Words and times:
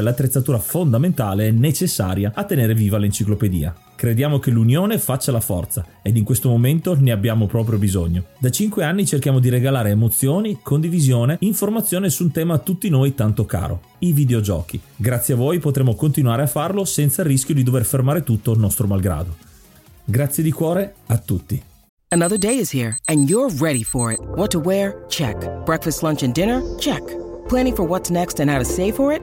l'attrezzatura 0.00 0.58
fondamentale 0.58 1.46
e 1.46 1.50
necessaria 1.50 2.32
a 2.34 2.44
tenere 2.44 2.74
viva 2.74 2.98
l'enciclopedia. 2.98 3.74
Crediamo 3.94 4.38
che 4.38 4.50
l'unione 4.50 4.98
faccia 4.98 5.30
la 5.30 5.40
forza 5.40 5.84
ed 6.00 6.16
in 6.16 6.24
questo 6.24 6.48
momento 6.48 6.96
ne 6.98 7.12
abbiamo 7.12 7.46
proprio 7.46 7.78
bisogno. 7.78 8.24
Da 8.38 8.50
5 8.50 8.82
anni 8.82 9.04
cerchiamo 9.04 9.40
di 9.40 9.50
regalare 9.50 9.90
emozioni, 9.90 10.60
condivisione, 10.62 11.36
informazione 11.40 12.08
su 12.08 12.24
un 12.24 12.30
tema 12.30 12.54
a 12.54 12.58
tutti 12.58 12.88
noi 12.88 13.14
tanto 13.14 13.44
caro, 13.44 13.82
i 13.98 14.12
videogiochi. 14.12 14.80
Grazie 14.96 15.34
a 15.34 15.36
voi 15.36 15.58
potremo 15.58 15.94
continuare 15.94 16.42
a 16.42 16.46
farlo 16.46 16.86
senza 16.86 17.20
il 17.20 17.28
rischio 17.28 17.54
di 17.54 17.62
dover 17.62 17.84
fermare 17.84 18.22
tutto 18.22 18.56
nostro 18.56 18.86
malgrado. 18.86 19.36
Grazie 20.02 20.42
di 20.42 20.50
cuore 20.50 20.94
a 21.06 21.18
tutti. 21.18 21.62
Another 22.12 22.38
day 22.38 22.58
is 22.58 22.72
here 22.72 22.96
and 23.04 23.28
you're 23.28 23.54
ready 23.60 23.84
for 23.84 24.10
it. 24.12 24.18
What 24.34 24.50
to 24.52 24.60
wear? 24.60 25.04
Check. 25.08 25.36
Breakfast, 25.64 26.02
lunch 26.02 26.22
and 26.22 26.32
dinner? 26.32 26.62
Check. 26.78 27.02
Planning 27.48 27.74
for 27.74 27.86
what's 27.86 28.10
next 28.10 28.40
and 28.40 28.50
how 28.50 28.58
to 28.58 28.64
save 28.64 28.94
for 28.94 29.12
it? 29.12 29.22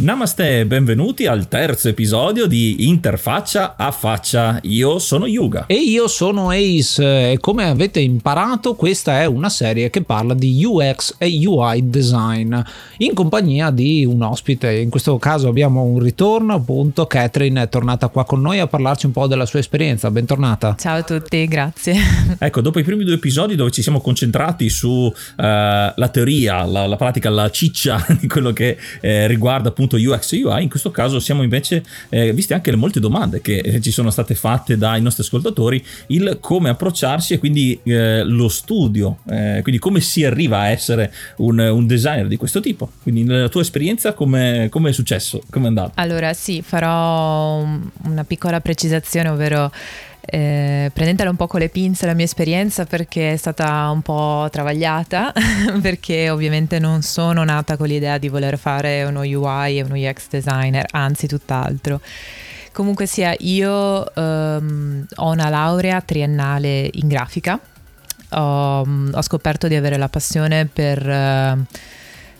Namaste 0.00 0.60
e 0.60 0.66
benvenuti 0.66 1.26
al 1.26 1.46
terzo 1.46 1.90
episodio 1.90 2.46
di 2.46 2.88
Interfaccia 2.88 3.76
a 3.76 3.90
Faccia. 3.90 4.58
Io 4.62 4.98
sono 4.98 5.26
Yuga. 5.26 5.66
E 5.66 5.74
io 5.74 6.08
sono 6.08 6.48
Ace 6.48 7.32
e 7.32 7.38
come 7.38 7.68
avete 7.68 8.00
imparato 8.00 8.74
questa 8.76 9.20
è 9.20 9.26
una 9.26 9.50
serie 9.50 9.90
che 9.90 10.00
parla 10.00 10.32
di 10.32 10.64
UX 10.64 11.16
e 11.18 11.46
UI 11.46 11.90
design 11.90 12.58
in 12.96 13.12
compagnia 13.12 13.70
di 13.70 14.06
un 14.06 14.22
ospite. 14.22 14.72
In 14.72 14.88
questo 14.88 15.18
caso 15.18 15.48
abbiamo 15.48 15.82
un 15.82 15.98
ritorno 15.98 16.54
appunto. 16.54 17.06
Catherine 17.06 17.60
è 17.60 17.68
tornata 17.68 18.08
qua 18.08 18.24
con 18.24 18.40
noi 18.40 18.58
a 18.58 18.66
parlarci 18.66 19.04
un 19.04 19.12
po' 19.12 19.26
della 19.26 19.44
sua 19.44 19.58
esperienza. 19.58 20.10
Bentornata. 20.10 20.76
Ciao 20.78 20.96
a 20.96 21.02
tutti, 21.02 21.44
grazie. 21.46 21.94
Ecco, 22.42 22.62
dopo 22.62 22.78
i 22.78 22.84
primi 22.84 23.04
due 23.04 23.14
episodi 23.14 23.54
dove 23.54 23.70
ci 23.70 23.82
siamo 23.82 24.00
concentrati 24.00 24.70
su 24.70 24.88
uh, 24.88 25.12
la 25.36 26.08
teoria, 26.10 26.64
la, 26.64 26.86
la, 26.86 26.96
pratica, 26.96 27.28
la 27.28 27.50
ciccia 27.50 28.02
di 28.18 28.26
quello 28.26 28.54
che 28.54 28.78
eh, 29.02 29.26
riguarda 29.26 29.68
appunto 29.68 29.88
UX 29.96 30.32
e 30.32 30.44
UI, 30.44 30.62
in 30.62 30.68
questo 30.68 30.90
caso 30.90 31.20
siamo 31.20 31.42
invece, 31.42 31.82
eh, 32.08 32.32
viste 32.32 32.54
anche 32.54 32.70
le 32.70 32.76
molte 32.76 33.00
domande 33.00 33.40
che 33.40 33.58
eh, 33.58 33.80
ci 33.80 33.90
sono 33.90 34.10
state 34.10 34.34
fatte 34.34 34.76
dai 34.76 35.00
nostri 35.00 35.22
ascoltatori, 35.22 35.84
il 36.08 36.38
come 36.40 36.68
approcciarsi 36.70 37.34
e 37.34 37.38
quindi 37.38 37.78
eh, 37.84 38.22
lo 38.24 38.48
studio, 38.48 39.18
eh, 39.28 39.60
quindi 39.62 39.80
come 39.80 40.00
si 40.00 40.24
arriva 40.24 40.60
a 40.60 40.68
essere 40.68 41.12
un, 41.38 41.58
un, 41.58 41.86
designer 41.86 42.26
di 42.26 42.36
questo 42.36 42.60
tipo. 42.60 42.90
Quindi 43.02 43.24
nella 43.24 43.48
tua 43.48 43.62
esperienza 43.62 44.12
come, 44.12 44.68
come 44.70 44.90
è 44.90 44.92
successo? 44.92 45.42
Come 45.50 45.66
è 45.66 45.68
andato? 45.68 45.92
Allora 45.96 46.32
sì, 46.32 46.62
farò 46.62 47.66
una 48.04 48.24
piccola 48.24 48.60
precisazione, 48.60 49.28
ovvero 49.28 49.70
eh, 50.20 50.90
prendetela 50.92 51.30
un 51.30 51.36
po' 51.36 51.46
con 51.46 51.60
le 51.60 51.68
pinze 51.68 52.06
la 52.06 52.14
mia 52.14 52.24
esperienza 52.24 52.84
perché 52.84 53.32
è 53.32 53.36
stata 53.36 53.88
un 53.90 54.02
po' 54.02 54.48
travagliata, 54.50 55.32
perché 55.80 56.30
ovviamente 56.30 56.78
non 56.78 57.02
sono 57.02 57.42
nata 57.44 57.76
con 57.76 57.86
l'idea 57.86 58.18
di 58.18 58.28
voler 58.28 58.58
fare 58.58 59.04
uno 59.04 59.20
UI 59.20 59.78
e 59.78 59.82
uno 59.82 59.94
UX 59.94 60.28
designer, 60.28 60.86
anzi 60.90 61.26
tutt'altro. 61.26 62.00
Comunque 62.72 63.06
sia, 63.06 63.34
io 63.38 64.04
um, 64.14 65.04
ho 65.16 65.30
una 65.30 65.48
laurea 65.48 66.00
triennale 66.00 66.88
in 66.92 67.08
grafica, 67.08 67.58
ho, 68.30 68.80
ho, 68.80 69.22
scoperto 69.22 69.66
di 69.66 69.74
avere 69.74 69.96
la 69.96 70.08
passione 70.08 70.66
per... 70.66 71.06
Uh, 71.06 71.64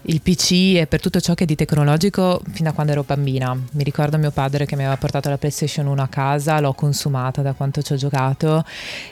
il 0.02 0.20
PC 0.22 0.76
e 0.76 0.86
per 0.88 1.00
tutto 1.00 1.20
ciò 1.20 1.34
che 1.34 1.44
è 1.44 1.46
di 1.46 1.54
tecnologico 1.54 2.40
fin 2.52 2.64
da 2.64 2.72
quando 2.72 2.92
ero 2.92 3.02
bambina. 3.02 3.54
Mi 3.72 3.84
ricordo 3.84 4.16
mio 4.18 4.30
padre 4.30 4.64
che 4.64 4.76
mi 4.76 4.82
aveva 4.82 4.96
portato 4.96 5.28
la 5.28 5.36
PlayStation 5.36 5.86
1 5.86 6.02
a 6.02 6.08
casa, 6.08 6.60
l'ho 6.60 6.72
consumata 6.72 7.42
da 7.42 7.52
quanto 7.52 7.82
ci 7.82 7.92
ho 7.92 7.96
giocato 7.96 8.64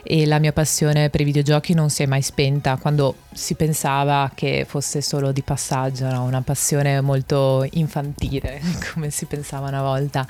e 0.02 0.26
la 0.26 0.38
mia 0.38 0.52
passione 0.52 1.10
per 1.10 1.20
i 1.20 1.24
videogiochi 1.24 1.74
non 1.74 1.90
si 1.90 2.02
è 2.02 2.06
mai 2.06 2.22
spenta 2.22 2.76
quando 2.76 3.14
si 3.32 3.54
pensava 3.54 4.30
che 4.34 4.64
fosse 4.66 5.00
solo 5.00 5.30
di 5.30 5.42
passaggio, 5.42 6.10
no? 6.10 6.24
una 6.24 6.40
passione 6.40 7.00
molto 7.00 7.66
infantile, 7.72 8.60
come 8.92 9.10
si 9.10 9.26
pensava 9.26 9.68
una 9.68 9.82
volta. 9.82 10.26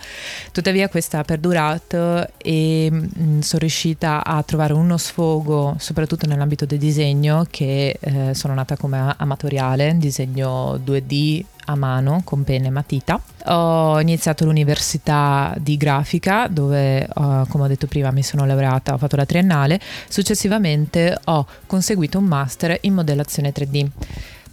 Tuttavia 0.52 0.88
questa 0.88 1.20
ha 1.20 1.24
perdurato 1.24 2.28
e 2.36 2.88
mm, 2.90 3.40
sono 3.40 3.60
riuscita 3.60 4.24
a 4.24 4.42
trovare 4.42 4.72
uno 4.72 4.96
sfogo, 4.96 5.76
soprattutto 5.78 6.26
nell'ambito 6.26 6.66
del 6.66 6.78
disegno, 6.78 7.46
che 7.48 7.96
eh, 7.98 8.34
sono 8.34 8.54
nata 8.54 8.76
come 8.76 9.14
amatoriale, 9.16 9.96
disegno 9.96 10.47
2D 10.48 11.44
a 11.66 11.76
mano 11.76 12.22
con 12.24 12.44
penne 12.44 12.68
e 12.68 12.70
matita. 12.70 13.20
Ho 13.46 14.00
iniziato 14.00 14.44
l'università 14.44 15.54
di 15.58 15.76
grafica 15.76 16.46
dove, 16.48 17.06
uh, 17.14 17.46
come 17.48 17.64
ho 17.64 17.66
detto 17.66 17.86
prima, 17.86 18.10
mi 18.10 18.22
sono 18.22 18.44
laureata, 18.44 18.94
ho 18.94 18.98
fatto 18.98 19.16
la 19.16 19.26
triennale. 19.26 19.80
Successivamente 20.08 21.16
ho 21.24 21.46
conseguito 21.66 22.18
un 22.18 22.24
master 22.24 22.78
in 22.82 22.94
modellazione 22.94 23.52
3D 23.52 23.88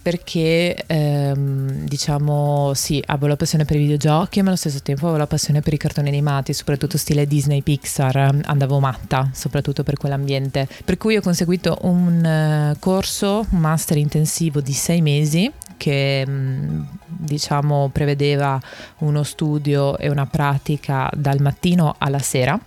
perché 0.06 0.84
ehm, 0.86 1.84
diciamo 1.84 2.70
sì, 2.74 3.02
avevo 3.06 3.26
la 3.26 3.34
passione 3.34 3.64
per 3.64 3.74
i 3.74 3.80
videogiochi, 3.80 4.40
ma 4.40 4.50
allo 4.50 4.56
stesso 4.56 4.80
tempo 4.80 5.06
avevo 5.06 5.18
la 5.18 5.26
passione 5.26 5.62
per 5.62 5.72
i 5.72 5.78
cartoni 5.78 6.06
animati, 6.06 6.52
soprattutto 6.52 6.96
stile 6.96 7.26
Disney 7.26 7.60
Pixar, 7.60 8.42
andavo 8.44 8.78
matta 8.78 9.30
soprattutto 9.32 9.82
per 9.82 9.96
quell'ambiente. 9.96 10.68
Per 10.84 10.96
cui 10.96 11.16
ho 11.16 11.20
conseguito 11.20 11.78
un 11.80 12.72
uh, 12.72 12.78
corso, 12.78 13.46
un 13.50 13.58
master 13.58 13.96
intensivo 13.96 14.60
di 14.60 14.74
sei 14.74 15.02
mesi 15.02 15.52
che 15.76 16.24
mm, 16.26 16.82
diciamo 17.06 17.90
prevedeva 17.92 18.60
uno 18.98 19.22
studio 19.22 19.96
e 19.98 20.08
una 20.08 20.26
pratica 20.26 21.10
dal 21.14 21.40
mattino 21.40 21.94
alla 21.98 22.18
sera, 22.18 22.58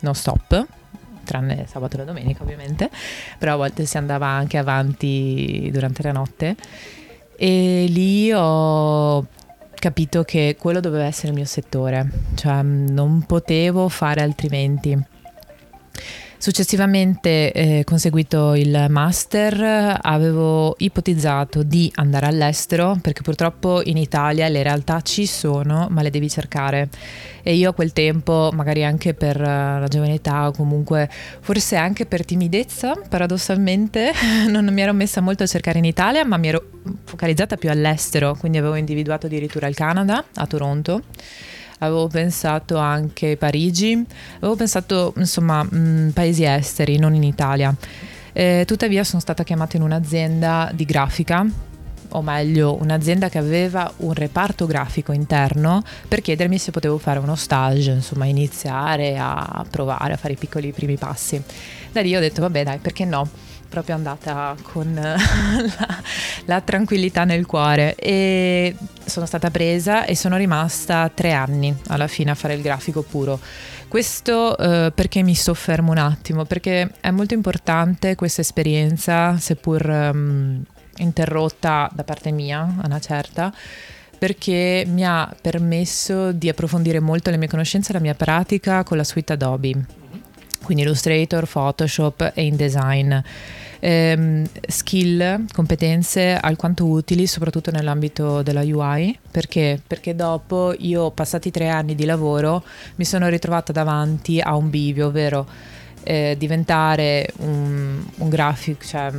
non 0.00 0.14
stop, 0.14 0.66
tranne 1.24 1.66
sabato 1.68 1.96
e 1.96 1.98
la 1.98 2.04
domenica 2.04 2.42
ovviamente, 2.42 2.90
però 3.38 3.54
a 3.54 3.56
volte 3.56 3.84
si 3.84 3.96
andava 3.96 4.26
anche 4.26 4.58
avanti 4.58 5.68
durante 5.72 6.02
la 6.02 6.12
notte 6.12 6.56
e 7.36 7.84
lì 7.88 8.32
ho 8.32 9.26
capito 9.74 10.24
che 10.24 10.56
quello 10.58 10.80
doveva 10.80 11.04
essere 11.04 11.28
il 11.28 11.34
mio 11.34 11.44
settore, 11.44 12.08
cioè 12.34 12.62
mm, 12.62 12.88
non 12.88 13.22
potevo 13.26 13.88
fare 13.88 14.22
altrimenti. 14.22 14.98
Successivamente, 16.38 17.50
eh, 17.52 17.82
conseguito 17.84 18.54
il 18.54 18.86
master, 18.88 19.98
avevo 20.00 20.74
ipotizzato 20.78 21.62
di 21.62 21.90
andare 21.96 22.26
all'estero 22.26 22.98
perché 23.00 23.22
purtroppo 23.22 23.80
in 23.82 23.96
Italia 23.96 24.46
le 24.48 24.62
realtà 24.62 25.00
ci 25.00 25.26
sono, 25.26 25.88
ma 25.90 26.02
le 26.02 26.10
devi 26.10 26.28
cercare. 26.28 26.88
E 27.42 27.54
io 27.54 27.70
a 27.70 27.72
quel 27.72 27.92
tempo, 27.92 28.50
magari 28.52 28.84
anche 28.84 29.14
per 29.14 29.40
eh, 29.40 29.44
la 29.44 29.86
giovane 29.88 30.14
età 30.14 30.48
o 30.48 30.52
comunque 30.52 31.08
forse 31.40 31.76
anche 31.76 32.04
per 32.04 32.24
timidezza, 32.24 32.92
paradossalmente, 33.08 34.12
non 34.48 34.66
mi 34.66 34.82
ero 34.82 34.92
messa 34.92 35.20
molto 35.20 35.42
a 35.42 35.46
cercare 35.46 35.78
in 35.78 35.84
Italia, 35.84 36.24
ma 36.24 36.36
mi 36.36 36.48
ero 36.48 36.64
focalizzata 37.04 37.56
più 37.56 37.70
all'estero, 37.70 38.36
quindi 38.38 38.58
avevo 38.58 38.74
individuato 38.74 39.26
addirittura 39.26 39.66
il 39.66 39.74
Canada, 39.74 40.24
a 40.34 40.46
Toronto 40.46 41.02
avevo 41.78 42.08
pensato 42.08 42.76
anche 42.76 43.36
Parigi, 43.36 44.04
avevo 44.36 44.56
pensato 44.56 45.12
insomma 45.16 45.62
mh, 45.62 46.10
paesi 46.14 46.44
esteri, 46.44 46.98
non 46.98 47.14
in 47.14 47.22
Italia. 47.22 47.74
Eh, 48.32 48.64
tuttavia 48.66 49.02
sono 49.02 49.20
stata 49.20 49.44
chiamata 49.44 49.76
in 49.76 49.82
un'azienda 49.82 50.70
di 50.74 50.84
grafica 50.84 51.46
o 52.08 52.22
meglio 52.22 52.76
un'azienda 52.80 53.28
che 53.28 53.38
aveva 53.38 53.90
un 53.98 54.12
reparto 54.12 54.66
grafico 54.66 55.12
interno 55.12 55.82
per 56.06 56.20
chiedermi 56.20 56.58
se 56.58 56.70
potevo 56.70 56.98
fare 56.98 57.18
uno 57.18 57.34
stage, 57.34 57.90
insomma 57.90 58.26
iniziare 58.26 59.16
a 59.18 59.64
provare 59.68 60.12
a 60.12 60.16
fare 60.16 60.34
i 60.34 60.36
piccoli 60.36 60.72
primi 60.72 60.96
passi. 60.96 61.42
Da 61.92 62.02
lì 62.02 62.14
ho 62.14 62.20
detto 62.20 62.42
vabbè 62.42 62.62
dai 62.62 62.78
perché 62.78 63.04
no, 63.04 63.28
proprio 63.68 63.94
andata 63.94 64.54
con 64.62 64.94
la, 64.94 65.16
la, 66.44 66.60
tranquillità 66.60 67.24
nel 67.24 67.46
cuore 67.46 67.94
e 67.94 68.74
sono 69.04 69.26
stata 69.26 69.50
presa 69.50 70.04
e 70.04 70.16
sono 70.16 70.36
rimasta 70.36 71.10
tre 71.12 71.32
anni 71.32 71.74
alla 71.88 72.06
fine 72.06 72.30
a 72.30 72.34
fare 72.34 72.54
il 72.54 72.62
grafico 72.62 73.02
puro. 73.02 73.38
Questo 73.88 74.56
eh, 74.58 74.92
perché 74.92 75.22
mi 75.22 75.34
soffermo 75.34 75.92
un 75.92 75.98
attimo, 75.98 76.44
perché 76.44 76.90
è 77.00 77.10
molto 77.10 77.34
importante 77.34 78.16
questa 78.16 78.40
esperienza, 78.40 79.38
seppur 79.38 79.84
um, 79.86 80.62
interrotta 80.96 81.88
da 81.92 82.02
parte 82.02 82.32
mia, 82.32 82.60
a 82.60 82.86
una 82.86 82.98
certa, 82.98 83.54
perché 84.18 84.84
mi 84.88 85.04
ha 85.04 85.32
permesso 85.40 86.32
di 86.32 86.48
approfondire 86.48 87.00
molto 87.00 87.30
le 87.30 87.36
mie 87.36 87.48
conoscenze 87.48 87.90
e 87.90 87.94
la 87.94 88.00
mia 88.00 88.14
pratica 88.14 88.82
con 88.82 88.96
la 88.96 89.04
suite 89.04 89.34
Adobe, 89.34 89.84
quindi 90.64 90.82
Illustrator, 90.82 91.46
Photoshop 91.48 92.32
e 92.34 92.44
InDesign. 92.44 93.14
Ehm, 93.80 94.46
skill, 94.66 95.44
competenze 95.52 96.34
alquanto 96.34 96.86
utili 96.86 97.26
soprattutto 97.26 97.70
nell'ambito 97.70 98.42
della 98.42 98.62
UI 98.62 99.18
perché? 99.30 99.80
Perché 99.86 100.14
dopo 100.14 100.74
io 100.78 101.10
passati 101.10 101.50
tre 101.50 101.68
anni 101.68 101.94
di 101.94 102.04
lavoro 102.04 102.64
mi 102.96 103.04
sono 103.04 103.28
ritrovata 103.28 103.72
davanti 103.72 104.40
a 104.40 104.56
un 104.56 104.70
bivio 104.70 105.08
ovvero 105.08 105.46
eh, 106.02 106.36
diventare 106.38 107.28
un, 107.38 108.02
un 108.16 108.28
grafico 108.28 108.84
cioè 108.84 109.10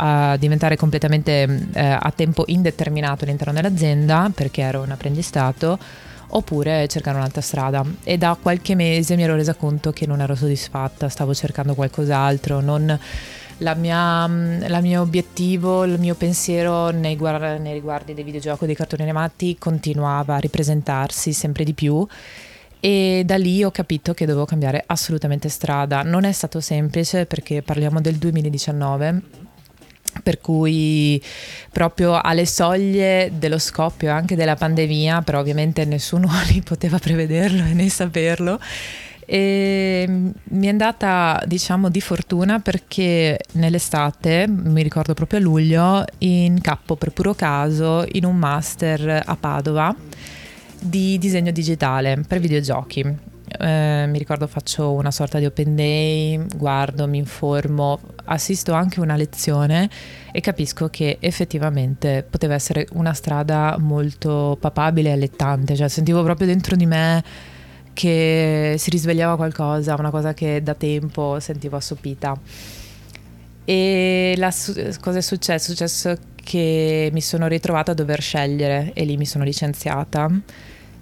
a 0.00 0.36
diventare 0.36 0.76
completamente 0.76 1.68
eh, 1.72 1.80
a 1.80 2.12
tempo 2.14 2.44
indeterminato 2.46 3.24
all'interno 3.24 3.52
dell'azienda 3.52 4.30
perché 4.34 4.62
ero 4.62 4.82
un 4.82 4.90
apprendistato 4.90 5.78
oppure 6.28 6.86
cercare 6.88 7.16
un'altra 7.16 7.40
strada. 7.40 7.84
E 8.04 8.18
da 8.18 8.36
qualche 8.40 8.74
mese 8.74 9.16
mi 9.16 9.22
ero 9.22 9.34
resa 9.34 9.54
conto 9.54 9.92
che 9.92 10.06
non 10.06 10.20
ero 10.20 10.34
soddisfatta, 10.34 11.08
stavo 11.08 11.34
cercando 11.34 11.74
qualcos'altro, 11.74 12.60
non 12.60 12.98
la 13.58 13.74
mia, 13.74 14.26
la 14.26 14.80
mio 14.80 15.00
obiettivo, 15.00 15.84
il 15.84 15.98
mio 15.98 16.14
pensiero 16.14 16.90
nei, 16.90 17.16
guarda, 17.16 17.56
nei 17.56 17.72
riguardi 17.72 18.14
dei 18.14 18.24
videogiochi, 18.24 18.66
dei 18.66 18.74
cartoni 18.74 19.02
animati 19.02 19.56
continuava 19.58 20.36
a 20.36 20.38
ripresentarsi 20.38 21.32
sempre 21.32 21.64
di 21.64 21.72
più. 21.72 22.06
E 22.80 23.22
da 23.24 23.36
lì 23.36 23.64
ho 23.64 23.72
capito 23.72 24.14
che 24.14 24.24
dovevo 24.24 24.44
cambiare 24.44 24.84
assolutamente 24.86 25.48
strada. 25.48 26.02
Non 26.02 26.24
è 26.24 26.30
stato 26.30 26.60
semplice 26.60 27.26
perché 27.26 27.62
parliamo 27.62 28.00
del 28.00 28.16
2019 28.16 29.47
per 30.22 30.40
cui 30.40 31.22
proprio 31.72 32.20
alle 32.20 32.46
soglie 32.46 33.32
dello 33.34 33.58
scoppio 33.58 34.12
anche 34.12 34.36
della 34.36 34.56
pandemia, 34.56 35.22
però 35.22 35.40
ovviamente 35.40 35.84
nessuno 35.84 36.28
lì 36.50 36.62
poteva 36.62 36.98
prevederlo 36.98 37.64
e 37.64 37.74
né 37.74 37.88
saperlo. 37.88 38.58
E 39.30 40.06
mi 40.08 40.66
è 40.66 40.70
andata 40.70 41.42
diciamo 41.46 41.90
di 41.90 42.00
fortuna 42.00 42.60
perché 42.60 43.38
nell'estate, 43.52 44.46
mi 44.48 44.82
ricordo 44.82 45.12
proprio 45.12 45.38
a 45.38 45.42
luglio, 45.42 46.04
incappo 46.18 46.96
per 46.96 47.12
puro 47.12 47.34
caso 47.34 48.06
in 48.12 48.24
un 48.24 48.36
master 48.36 49.22
a 49.26 49.36
Padova 49.36 49.94
di 50.80 51.18
disegno 51.18 51.50
digitale 51.50 52.22
per 52.26 52.38
videogiochi 52.38 53.36
eh, 53.48 54.06
mi 54.08 54.18
ricordo 54.18 54.46
faccio 54.46 54.92
una 54.92 55.10
sorta 55.10 55.38
di 55.38 55.46
open 55.46 55.74
day, 55.74 56.46
guardo, 56.56 57.08
mi 57.08 57.18
informo, 57.18 57.98
assisto 58.24 58.72
anche 58.72 59.00
a 59.00 59.02
una 59.02 59.16
lezione 59.16 59.88
e 60.32 60.40
capisco 60.40 60.88
che 60.88 61.16
effettivamente 61.20 62.26
poteva 62.28 62.54
essere 62.54 62.86
una 62.92 63.12
strada 63.14 63.76
molto 63.78 64.56
papabile 64.60 65.08
e 65.08 65.12
allettante, 65.12 65.76
cioè 65.76 65.88
sentivo 65.88 66.22
proprio 66.22 66.46
dentro 66.46 66.76
di 66.76 66.86
me 66.86 67.24
che 67.92 68.76
si 68.78 68.90
risvegliava 68.90 69.36
qualcosa, 69.36 69.94
una 69.94 70.10
cosa 70.10 70.34
che 70.34 70.62
da 70.62 70.74
tempo 70.74 71.40
sentivo 71.40 71.76
assopita. 71.76 72.38
E 73.64 74.34
la, 74.36 74.54
cosa 75.00 75.18
è 75.18 75.20
successo? 75.20 75.72
È 75.72 75.74
successo 75.74 76.16
che 76.36 77.10
mi 77.12 77.20
sono 77.20 77.48
ritrovata 77.48 77.90
a 77.90 77.94
dover 77.94 78.22
scegliere 78.22 78.92
e 78.94 79.04
lì 79.04 79.16
mi 79.16 79.26
sono 79.26 79.44
licenziata 79.44 80.30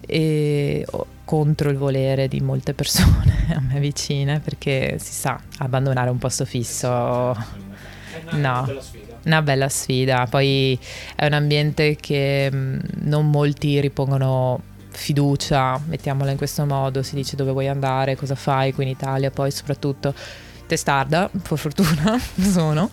e 0.01 0.85
contro 1.27 1.69
il 1.69 1.77
volere 1.77 2.29
di 2.29 2.41
molte 2.41 2.73
persone 2.73 3.49
a 3.55 3.61
me 3.61 3.79
vicine 3.81 4.41
perché 4.41 4.97
si 4.99 5.13
sa 5.13 5.39
abbandonare 5.59 6.09
un 6.09 6.19
posto 6.19 6.47
fisso 6.47 7.37
no 8.31 8.67
una 9.27 9.43
bella 9.43 9.69
sfida. 9.69 10.27
Poi 10.29 10.79
è 11.15 11.27
un 11.27 11.35
ambiente 11.35 11.97
che 11.97 12.49
mm, 12.51 12.79
non 13.03 13.29
molti 13.29 13.81
ripongono 13.81 14.61
fiducia 14.89 15.79
mettiamola 15.87 16.31
in 16.31 16.39
questo 16.39 16.65
modo 16.65 17.03
si 17.03 17.15
dice 17.15 17.37
dove 17.37 17.53
vuoi 17.53 17.69
andare? 17.69 18.17
Cosa 18.17 18.35
fai 18.35 18.73
qui 18.73 18.85
in 18.85 18.91
Italia? 18.91 19.31
Poi 19.31 19.51
soprattutto 19.51 20.15
testarda, 20.67 21.31
per 21.31 21.59
fortuna 21.59 22.19
sono, 22.41 22.91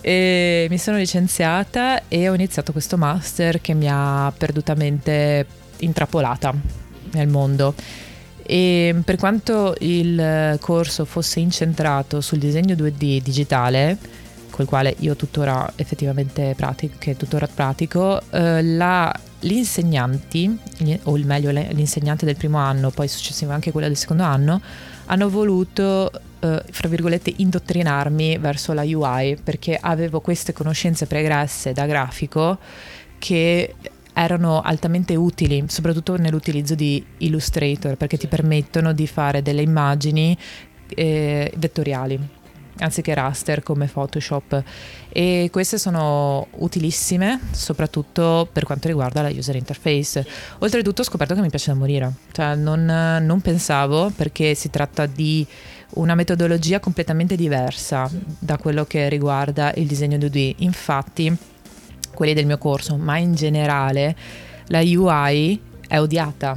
e 0.00 0.66
mi 0.70 0.78
sono 0.78 0.96
licenziata 0.96 2.02
e 2.08 2.28
ho 2.28 2.34
iniziato 2.34 2.72
questo 2.72 2.96
master 2.96 3.60
che 3.60 3.74
mi 3.74 3.88
ha 3.90 4.32
perdutamente 4.36 5.46
intrappolata 5.78 6.54
nel 7.12 7.28
mondo. 7.28 7.74
E 8.42 9.00
per 9.04 9.16
quanto 9.16 9.76
il 9.80 10.56
corso 10.60 11.04
fosse 11.04 11.38
incentrato 11.40 12.20
sul 12.20 12.38
disegno 12.38 12.74
2D 12.74 13.22
digitale, 13.22 13.98
col 14.50 14.66
quale 14.66 14.94
io 14.98 15.16
tuttora 15.16 15.72
effettivamente 15.76 16.54
pratico, 16.56 16.96
che 16.98 17.16
tuttora 17.16 17.46
pratico, 17.46 18.20
eh, 18.30 18.62
la, 18.62 19.14
gli 19.38 19.52
insegnanti, 19.52 20.58
o 21.04 21.16
meglio 21.18 21.50
l'insegnante 21.50 22.26
del 22.26 22.36
primo 22.36 22.58
anno, 22.58 22.90
poi 22.90 23.08
successivo 23.08 23.52
anche 23.52 23.70
quella 23.70 23.86
del 23.86 23.96
secondo 23.96 24.24
anno, 24.24 24.60
hanno 25.06 25.30
voluto, 25.30 26.10
eh, 26.40 26.62
fra 26.70 26.88
virgolette, 26.88 27.32
indottrinarmi 27.36 28.38
verso 28.38 28.72
la 28.72 28.82
UI 28.82 29.38
perché 29.42 29.78
avevo 29.80 30.20
queste 30.20 30.52
conoscenze 30.52 31.06
pregresse 31.06 31.72
da 31.72 31.86
grafico 31.86 32.58
che 33.18 33.74
erano 34.12 34.60
altamente 34.60 35.14
utili, 35.16 35.64
soprattutto 35.68 36.16
nell'utilizzo 36.16 36.74
di 36.74 37.04
Illustrator, 37.18 37.96
perché 37.96 38.16
ti 38.16 38.26
permettono 38.26 38.92
di 38.92 39.06
fare 39.06 39.42
delle 39.42 39.62
immagini 39.62 40.36
eh, 40.88 41.52
vettoriali 41.56 42.38
anziché 42.80 43.14
raster 43.14 43.62
come 43.62 43.86
Photoshop. 43.86 44.62
E 45.10 45.48
queste 45.52 45.78
sono 45.78 46.46
utilissime 46.58 47.40
soprattutto 47.50 48.48
per 48.50 48.64
quanto 48.64 48.88
riguarda 48.88 49.22
la 49.22 49.30
user 49.30 49.56
interface. 49.56 50.26
Oltretutto 50.58 51.02
ho 51.02 51.04
scoperto 51.04 51.34
che 51.34 51.40
mi 51.40 51.50
piace 51.50 51.72
da 51.72 51.78
morire. 51.78 52.12
Cioè 52.32 52.54
non, 52.54 52.84
non 52.84 53.40
pensavo 53.40 54.10
perché 54.14 54.54
si 54.54 54.70
tratta 54.70 55.06
di 55.06 55.46
una 55.94 56.14
metodologia 56.14 56.78
completamente 56.78 57.34
diversa 57.36 58.08
da 58.38 58.56
quello 58.58 58.84
che 58.84 59.08
riguarda 59.08 59.72
il 59.74 59.86
disegno 59.86 60.16
2D 60.18 60.54
infatti 60.58 61.36
quelli 62.20 62.34
del 62.34 62.44
mio 62.44 62.58
corso, 62.58 62.98
ma 62.98 63.16
in 63.16 63.34
generale 63.34 64.14
la 64.66 64.80
UI 64.80 65.58
è 65.88 65.98
odiata, 65.98 66.54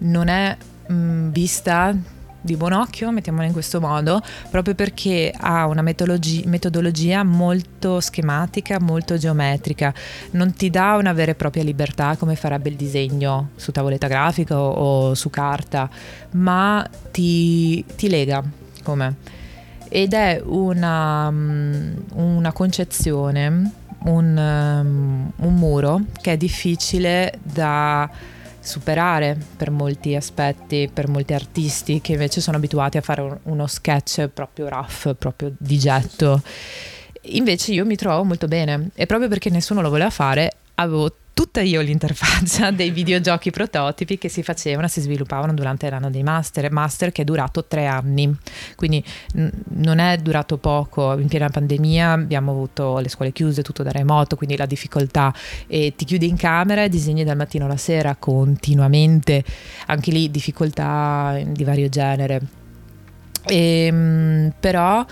non 0.00 0.28
è 0.28 0.54
mh, 0.88 0.92
mm, 0.92 1.28
vista 1.30 1.96
di 2.38 2.54
buon 2.54 2.72
occhio, 2.72 3.10
mettiamola 3.10 3.46
in 3.46 3.54
questo 3.54 3.80
modo, 3.80 4.20
proprio 4.50 4.74
perché 4.74 5.32
ha 5.34 5.66
una 5.66 5.80
metodologia 5.80 7.22
molto 7.22 7.98
schematica, 8.00 8.78
molto 8.78 9.16
geometrica, 9.16 9.94
non 10.32 10.52
ti 10.52 10.68
dà 10.68 10.96
una 10.96 11.14
vera 11.14 11.30
e 11.30 11.34
propria 11.34 11.62
libertà 11.62 12.16
come 12.18 12.36
farebbe 12.36 12.68
il 12.68 12.76
disegno 12.76 13.52
su 13.56 13.72
tavoletta 13.72 14.06
grafica 14.06 14.60
o, 14.60 15.08
o 15.08 15.14
su 15.14 15.30
carta, 15.30 15.88
ma 16.32 16.86
ti, 17.10 17.82
ti 17.96 18.10
lega 18.10 18.44
come. 18.82 19.16
Ed 19.88 20.12
è 20.12 20.42
una, 20.44 21.30
mm, 21.30 21.96
una 22.16 22.52
concezione 22.52 23.77
un, 24.04 24.36
um, 24.36 25.32
un 25.36 25.54
muro 25.54 26.00
che 26.20 26.32
è 26.32 26.36
difficile 26.36 27.38
da 27.42 28.08
superare 28.60 29.36
per 29.56 29.70
molti 29.70 30.14
aspetti, 30.14 30.90
per 30.92 31.08
molti 31.08 31.32
artisti 31.32 32.00
che 32.00 32.12
invece 32.12 32.40
sono 32.40 32.56
abituati 32.56 32.98
a 32.98 33.00
fare 33.00 33.40
uno 33.44 33.66
sketch 33.66 34.28
proprio 34.28 34.68
rough, 34.68 35.14
proprio 35.14 35.52
di 35.56 35.78
getto. 35.78 36.42
Invece 37.22 37.72
io 37.72 37.84
mi 37.84 37.96
trovo 37.96 38.24
molto 38.24 38.46
bene 38.46 38.90
e 38.94 39.06
proprio 39.06 39.28
perché 39.28 39.50
nessuno 39.50 39.80
lo 39.80 39.90
voleva 39.90 40.10
fare 40.10 40.52
avevo 40.78 41.12
tutta 41.38 41.60
io 41.60 41.80
l'interfaccia 41.80 42.72
dei 42.74 42.90
videogiochi 42.90 43.52
prototipi 43.52 44.18
che 44.18 44.28
si 44.28 44.42
facevano, 44.42 44.88
si 44.88 45.00
sviluppavano 45.00 45.54
durante 45.54 45.88
l'anno 45.88 46.10
dei 46.10 46.24
master, 46.24 46.68
master 46.72 47.12
che 47.12 47.22
è 47.22 47.24
durato 47.24 47.64
tre 47.64 47.86
anni, 47.86 48.36
quindi 48.74 49.04
n- 49.34 49.48
non 49.74 50.00
è 50.00 50.16
durato 50.16 50.56
poco, 50.56 51.16
in 51.16 51.28
piena 51.28 51.48
pandemia 51.48 52.10
abbiamo 52.10 52.50
avuto 52.50 52.98
le 52.98 53.08
scuole 53.08 53.30
chiuse, 53.30 53.62
tutto 53.62 53.84
da 53.84 53.92
remoto, 53.92 54.34
quindi 54.34 54.56
la 54.56 54.66
difficoltà. 54.66 55.32
E 55.68 55.92
ti 55.94 56.04
chiudi 56.04 56.28
in 56.28 56.36
camera 56.36 56.82
e 56.82 56.88
disegni 56.88 57.22
dal 57.22 57.36
mattino 57.36 57.66
alla 57.66 57.76
sera 57.76 58.16
continuamente, 58.16 59.44
anche 59.86 60.10
lì 60.10 60.32
difficoltà 60.32 61.40
di 61.46 61.62
vario 61.62 61.88
genere. 61.88 62.40
E, 63.46 63.84
ehm, 63.84 64.52
però 64.58 65.06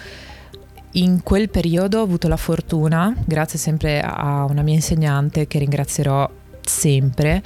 in 0.97 1.23
quel 1.23 1.49
periodo 1.51 2.01
ho 2.01 2.03
avuto 2.03 2.29
la 2.29 2.37
fortuna, 2.37 3.15
grazie 3.25 3.59
sempre 3.59 4.01
a 4.01 4.47
una 4.49 4.63
mia 4.63 4.75
insegnante 4.75 5.47
che 5.47 5.59
ringrazierò 5.59 6.29
sempre, 6.61 7.43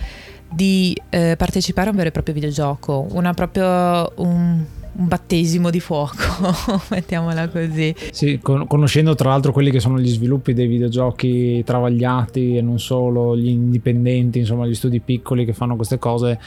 di 0.53 0.97
eh, 1.11 1.35
partecipare 1.37 1.89
a 1.89 1.91
un 1.91 1.97
vero 1.97 2.09
e 2.09 2.13
proprio 2.13 2.35
videogioco, 2.35 3.07
una 3.11 3.35
proprio 3.35 4.13
un, 4.17 4.65
un 4.93 5.09
battesimo 5.09 5.71
di 5.71 5.81
fuoco, 5.81 6.15
mettiamola 6.91 7.49
così. 7.49 7.95
Sì, 8.13 8.39
con- 8.41 8.67
conoscendo 8.67 9.15
tra 9.15 9.31
l'altro 9.31 9.53
quelli 9.53 9.71
che 9.71 9.81
sono 9.81 9.99
gli 9.99 10.09
sviluppi 10.09 10.55
dei 10.55 10.67
videogiochi 10.67 11.63
travagliati 11.65 12.57
e 12.57 12.63
non 12.63 12.79
solo, 12.79 13.37
gli 13.37 13.49
indipendenti, 13.49 14.41
insomma 14.41 14.67
gli 14.67 14.75
studi 14.75 15.01
piccoli 15.01 15.45
che 15.45 15.53
fanno 15.53 15.77
queste 15.77 15.99
cose, 15.99 16.39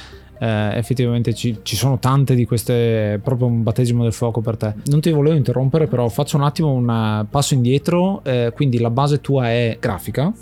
eh, 0.44 0.78
effettivamente 0.78 1.34
ci, 1.34 1.60
ci, 1.64 1.78
sono 1.78 2.00
tante 2.00 2.36
di 2.36 2.46
queste, 2.46 3.18
proprio 3.24 3.48
un 3.48 3.64
battesimo 3.64 4.04
del 4.04 4.12
fuoco 4.12 4.42
per 4.42 4.58
te. 4.58 4.74
Non 4.88 5.00
ti 5.00 5.10
volevo 5.10 5.38
interrompere, 5.38 5.88
però 5.88 6.10
faccio 6.10 6.36
un 6.36 6.44
attimo 6.44 6.74
un 6.74 6.90
eh, 6.90 7.26
passo 7.30 7.54
indietro, 7.54 8.22
eh, 8.26 8.52
quindi 8.54 8.78
la 8.80 8.90
base 8.90 9.22
tua 9.22 9.50
è 9.50 9.78
grafica. 9.80 10.34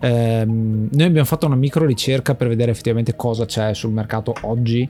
Eh, 0.00 0.44
noi 0.46 1.02
abbiamo 1.02 1.26
fatto 1.26 1.44
una 1.44 1.54
micro 1.54 1.84
ricerca 1.84 2.34
per 2.34 2.48
vedere 2.48 2.70
effettivamente 2.70 3.14
cosa 3.14 3.44
c'è 3.44 3.74
sul 3.74 3.92
mercato 3.92 4.34
oggi. 4.42 4.88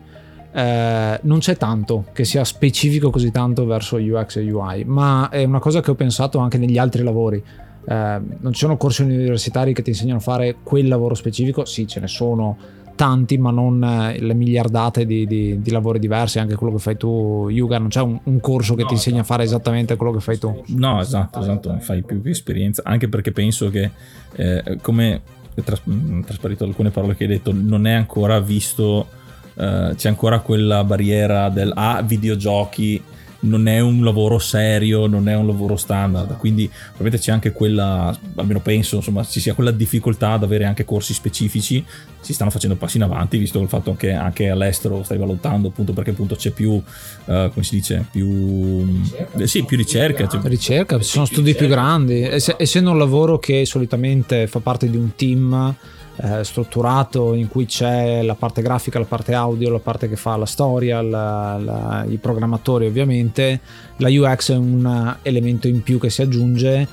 Eh, 0.55 1.19
non 1.21 1.39
c'è 1.41 1.57
tanto 1.57 2.05
che 2.13 2.25
sia 2.25 2.45
specifico 2.45 3.11
così 3.11 3.33
tanto 3.33 3.67
verso 3.67 3.97
UX 3.97 4.37
e 4.37 4.49
UI, 4.49 4.85
ma 4.85 5.29
è 5.29 5.43
una 5.43 5.59
cosa 5.59 5.81
che 5.81 5.91
ho 5.91 5.97
pensato 5.97 6.39
anche 6.39 6.59
negli 6.59 6.79
altri 6.79 7.03
lavori. 7.03 7.43
Eh, 7.85 8.21
non 8.39 8.53
ci 8.53 8.61
sono 8.61 8.77
corsi 8.77 9.03
universitari 9.03 9.75
che 9.75 9.83
ti 9.83 9.91
insegnano 9.91 10.19
a 10.19 10.23
fare 10.23 10.55
quel 10.63 10.87
lavoro 10.87 11.17
specifico, 11.17 11.65
sì, 11.65 11.89
ce 11.89 11.99
ne 11.99 12.07
sono 12.07 12.81
tanti, 12.95 13.39
ma 13.39 13.51
non 13.51 13.83
eh, 13.83 14.21
le 14.21 14.35
miliardate 14.35 15.05
di, 15.05 15.27
di, 15.27 15.61
di, 15.61 15.71
lavori 15.71 15.99
diversi, 15.99 16.39
anche 16.39 16.55
quello 16.55 16.75
che 16.75 16.81
fai 16.81 16.97
tu, 16.97 17.49
Yuga, 17.51 17.79
non 17.79 17.89
c'è 17.89 18.01
un, 18.01 18.19
un 18.23 18.41
corso 18.41 18.75
che 18.75 18.83
no, 18.83 18.89
ti 18.89 18.95
insegna 18.95 19.21
esatto. 19.21 19.33
a 19.33 19.37
fare 19.37 19.47
esattamente 19.47 19.97
quello 19.97 20.13
che 20.13 20.21
fai 20.21 20.39
tu. 20.39 20.63
No, 20.69 21.01
esatto, 21.01 21.41
esatto, 21.41 21.77
fai 21.81 22.03
più, 22.03 22.21
più 22.21 22.31
esperienza, 22.31 22.83
anche 22.85 23.09
perché 23.09 23.33
penso 23.33 23.71
che 23.71 23.91
eh, 24.35 24.79
come 24.81 25.21
tras- 25.63 25.83
mm, 25.89 26.23
trasparito 26.23 26.65
alcune 26.65 26.91
parole 26.91 27.17
che 27.17 27.25
hai 27.25 27.31
detto, 27.31 27.53
non 27.53 27.87
è 27.87 27.93
ancora 27.93 28.41
visto, 28.41 29.09
eh, 29.55 29.93
c'è 29.97 30.09
ancora 30.09 30.41
quella 30.41 30.85
barriera 30.85 31.49
del 31.49 31.73
ah, 31.75 32.03
videogiochi 32.03 33.03
non 33.43 33.67
è 33.67 33.81
un 33.81 34.05
lavoro 34.05 34.39
serio, 34.39 35.07
non 35.07 35.29
è 35.29 35.35
un 35.35 35.47
lavoro 35.47 35.77
standard, 35.77 36.37
quindi 36.37 36.69
probabilmente 36.69 37.19
c'è 37.19 37.33
anche 37.33 37.53
quella, 37.53 38.17
almeno 38.37 38.61
penso, 38.61 38.97
insomma, 38.97 39.25
ci 39.25 39.41
sia 39.41 39.55
quella 39.55 39.71
difficoltà 39.71 40.33
ad 40.33 40.43
avere 40.43 40.65
anche 40.65 40.85
corsi 40.85 41.13
specifici, 41.13 41.85
si 42.21 42.33
stanno 42.33 42.51
facendo 42.51 42.77
passi 42.77 42.99
in 42.99 43.03
avanti, 43.03 43.39
visto 43.39 43.61
il 43.61 43.69
fatto 43.69 43.95
che 43.97 44.13
anche 44.13 44.49
all'estero 44.49 45.03
stai 45.03 45.19
valutando, 45.19 45.69
appunto 45.69 45.93
perché 45.93 46.11
appunto 46.11 46.37
c'è 46.37 46.51
più, 46.51 46.71
uh, 46.71 46.83
come 47.25 47.63
si 47.63 47.77
dice, 47.77 48.07
più 48.11 48.85
ricerca, 48.85 49.47
sì, 49.47 49.65
più 49.65 49.77
ricerca. 49.77 50.29
Cioè, 50.29 50.41
ricerca, 50.45 50.99
ci 50.99 51.05
sono 51.05 51.25
studi 51.25 51.55
più 51.55 51.67
grandi, 51.67 52.23
essendo 52.23 52.91
un 52.91 52.99
lavoro 52.99 53.39
che 53.39 53.67
solitamente 53.67 54.47
fa 54.47 54.61
parte 54.61 54.89
di 54.89 54.97
un 54.97 55.15
team 55.17 55.75
eh, 56.17 56.45
strutturato 56.45 57.35
in 57.35 57.49
cui 57.49 57.67
c'è 57.67 58.23
la 58.23 58.35
parte 58.35 58.63
grafica, 58.63 58.99
la 58.99 59.05
parte 59.05 59.35
audio, 59.35 59.71
la 59.71 59.79
parte 59.79 60.09
che 60.09 60.17
fa 60.17 60.37
la 60.37 60.47
storia, 60.47 61.01
la, 61.01 61.59
la, 61.59 62.05
i 62.09 62.17
programmatori 62.17 62.87
ovviamente, 62.87 63.61
la 63.97 64.09
UX 64.09 64.53
è 64.53 64.57
un 64.57 65.17
elemento 65.23 65.69
in 65.69 65.83
più 65.83 65.99
che 65.99 66.11
si 66.11 66.23
aggiunge, 66.23 66.87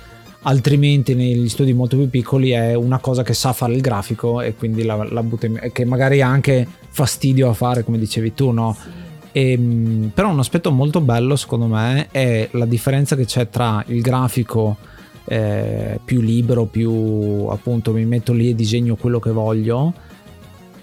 altrimenti 0.44 1.16
negli 1.16 1.50
studi 1.50 1.74
molto 1.74 1.98
più 1.98 2.10
piccoli 2.10 2.52
è 2.52 2.74
una 2.74 3.00
cosa 3.00 3.24
che 3.24 3.34
sa 3.34 3.52
fare 3.52 3.74
il 3.74 3.82
grafico 3.82 4.42
e 4.42 4.56
quindi 4.56 4.84
la, 4.84 4.96
la 5.10 5.24
butta 5.24 5.48
in, 5.48 5.70
che 5.74 5.84
magari 5.86 6.22
ha 6.22 6.28
anche 6.28 6.66
fastidio 6.90 7.50
a 7.50 7.54
fare 7.54 7.84
come 7.84 7.98
dicevi 7.98 8.34
tu, 8.34 8.52
no? 8.52 8.76
E, 9.32 9.52
ehm, 9.52 10.12
però 10.14 10.30
un 10.30 10.40
aspetto 10.40 10.72
molto 10.72 11.02
bello 11.02 11.36
secondo 11.36 11.68
me 11.68 12.08
è 12.12 12.48
la 12.54 12.66
differenza 12.66 13.16
che 13.16 13.26
c'è 13.26 13.50
tra 13.50 13.84
il 13.88 14.02
grafico 14.02 14.78
eh, 15.32 16.00
più 16.04 16.22
libero, 16.22 16.66
più 16.66 17.46
appunto 17.50 17.94
mi 17.94 18.04
metto 18.04 18.34
lì 18.34 18.50
e 18.50 18.56
disegno 18.56 18.96
quello 18.96 19.20
che 19.20 19.30
voglio. 19.30 19.94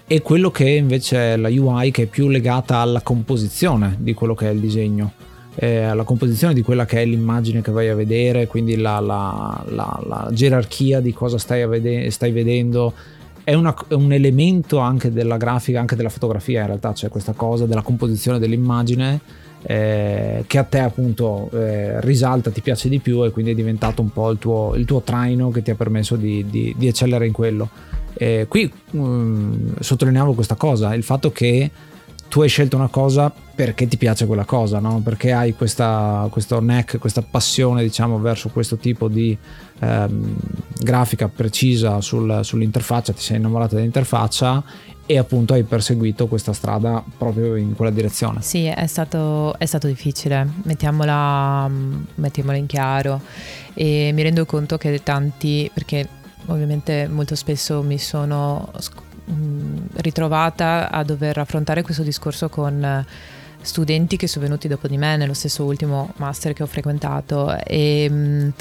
E 0.07 0.21
quello 0.21 0.51
che 0.51 0.69
invece 0.69 1.33
è 1.33 1.35
la 1.35 1.49
UI 1.49 1.91
che 1.91 2.03
è 2.03 2.05
più 2.05 2.29
legata 2.29 2.77
alla 2.77 3.01
composizione 3.01 3.97
di 3.99 4.13
quello 4.13 4.33
che 4.35 4.47
è 4.47 4.53
il 4.53 4.61
disegno. 4.61 5.11
Eh, 5.55 5.81
alla 5.81 6.03
composizione 6.03 6.53
di 6.53 6.61
quella 6.61 6.85
che 6.85 7.01
è 7.01 7.05
l'immagine 7.05 7.61
che 7.61 7.71
vai 7.71 7.89
a 7.89 7.95
vedere 7.95 8.45
quindi 8.45 8.77
la, 8.77 8.99
la, 8.99 9.63
la, 9.69 10.03
la 10.07 10.29
gerarchia 10.31 10.99
di 10.99 11.11
cosa 11.11 11.37
stai, 11.37 11.67
vede- 11.67 12.09
stai 12.09 12.31
vedendo. 12.31 12.93
È, 13.43 13.53
una, 13.53 13.75
è, 13.89 13.95
un 13.95 14.13
elemento 14.13 14.77
anche 14.77 15.11
della 15.11 15.35
grafica 15.35 15.81
anche 15.81 15.97
della 15.97 16.07
fotografia 16.07 16.61
in 16.61 16.67
realtà. 16.67 16.93
C'è 16.93 17.09
questa 17.09 17.33
cosa 17.33 17.65
della 17.65 17.81
composizione 17.81 18.39
dell'immagine 18.39 19.19
eh, 19.63 20.43
che 20.47 20.57
a 20.57 20.63
te 20.63 20.79
appunto 20.79 21.49
eh, 21.53 21.99
risalta, 22.01 22.51
ti 22.51 22.61
piace 22.61 22.89
di 22.89 22.99
più 22.99 23.23
e 23.25 23.31
quindi 23.31 23.51
è 23.51 23.55
diventato 23.55 24.01
un 24.01 24.11
po' 24.11 24.29
il 24.31 24.37
tuo, 24.37 24.73
il 24.75 24.85
tuo 24.85 25.01
traino 25.01 25.49
che 25.49 25.61
ti 25.61 25.71
ha 25.71 25.75
permesso 25.75 26.15
di, 26.15 26.45
di, 26.49 26.73
di 26.77 26.87
eccellere 26.87 27.25
in 27.25 27.33
quello. 27.33 27.69
Eh, 28.13 28.45
qui 28.47 28.71
um, 28.91 29.73
sottolineavo 29.79 30.33
questa 30.33 30.55
cosa, 30.55 30.93
il 30.93 31.03
fatto 31.03 31.31
che 31.31 31.69
tu 32.27 32.41
hai 32.41 32.49
scelto 32.49 32.75
una 32.75 32.87
cosa 32.87 33.31
perché 33.55 33.87
ti 33.87 33.97
piace 33.97 34.25
quella 34.25 34.45
cosa, 34.45 34.79
no? 34.79 35.01
perché 35.03 35.31
hai 35.31 35.55
questa, 35.55 36.27
questo 36.29 36.59
neck, 36.59 36.97
questa 36.99 37.21
passione 37.21 37.81
diciamo 37.81 38.19
verso 38.19 38.49
questo 38.49 38.77
tipo 38.77 39.07
di 39.07 39.35
ehm, 39.79 40.35
grafica 40.79 41.27
precisa 41.27 42.01
sul, 42.01 42.41
sull'interfaccia, 42.43 43.13
ti 43.13 43.21
sei 43.21 43.37
innamorata 43.37 43.75
dell'interfaccia 43.75 44.63
e 45.07 45.17
appunto 45.17 45.53
hai 45.53 45.63
perseguito 45.63 46.27
questa 46.27 46.51
strada 46.51 47.01
proprio 47.17 47.55
in 47.55 47.75
quella 47.75 47.91
direzione. 47.91 48.41
Sì, 48.41 48.65
è 48.65 48.85
stato, 48.87 49.57
è 49.57 49.65
stato 49.65 49.87
difficile, 49.87 50.45
mettiamola, 50.63 51.71
mettiamola 52.15 52.57
in 52.57 52.65
chiaro. 52.65 53.21
E 53.73 54.11
mi 54.13 54.21
rendo 54.21 54.45
conto 54.45 54.77
che 54.77 55.01
tanti, 55.03 55.71
perché 55.73 56.07
ovviamente 56.47 57.07
molto 57.07 57.35
spesso 57.35 57.81
mi 57.81 57.97
sono 57.97 58.69
ritrovata 59.95 60.91
a 60.91 61.03
dover 61.03 61.37
affrontare 61.37 61.81
questo 61.83 62.03
discorso 62.03 62.49
con 62.49 63.05
studenti 63.61 64.17
che 64.17 64.27
sono 64.27 64.45
venuti 64.45 64.67
dopo 64.67 64.87
di 64.87 64.97
me 64.97 65.17
nello 65.17 65.33
stesso 65.33 65.63
ultimo 65.63 66.11
master 66.17 66.51
che 66.51 66.63
ho 66.63 66.67
frequentato. 66.67 67.57
E 67.63 68.51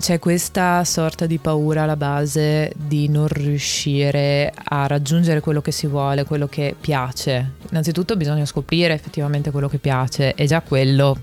c'è 0.00 0.18
questa 0.18 0.84
sorta 0.84 1.26
di 1.26 1.38
paura 1.38 1.82
alla 1.82 1.96
base 1.96 2.72
di 2.76 3.08
non 3.08 3.26
riuscire 3.28 4.52
a 4.64 4.86
raggiungere 4.86 5.40
quello 5.40 5.60
che 5.60 5.72
si 5.72 5.86
vuole, 5.86 6.24
quello 6.24 6.46
che 6.46 6.74
piace. 6.78 7.52
Innanzitutto 7.70 8.16
bisogna 8.16 8.46
scoprire 8.46 8.94
effettivamente 8.94 9.50
quello 9.50 9.68
che 9.68 9.78
piace 9.78 10.34
e 10.34 10.46
già 10.46 10.60
quello 10.60 11.16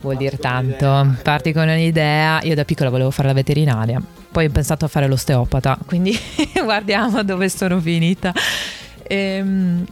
vuol 0.00 0.16
dire 0.16 0.38
tanto. 0.38 1.16
Parti 1.22 1.52
con 1.52 1.68
un'idea, 1.68 2.40
io 2.42 2.54
da 2.54 2.64
piccola 2.64 2.90
volevo 2.90 3.10
fare 3.10 3.28
la 3.28 3.34
veterinaria, 3.34 4.00
poi 4.30 4.46
ho 4.46 4.50
pensato 4.50 4.84
a 4.84 4.88
fare 4.88 5.08
l'osteopata, 5.08 5.76
quindi 5.84 6.16
guardiamo 6.62 7.24
dove 7.24 7.48
sono 7.48 7.80
finita. 7.80 8.32
Ehm, 9.02 9.84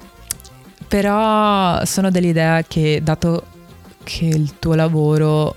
però 0.86 1.84
sono 1.84 2.10
dell'idea 2.10 2.62
che 2.62 3.00
dato 3.02 3.46
che 4.04 4.26
il 4.26 4.58
tuo 4.58 4.74
lavoro 4.74 5.56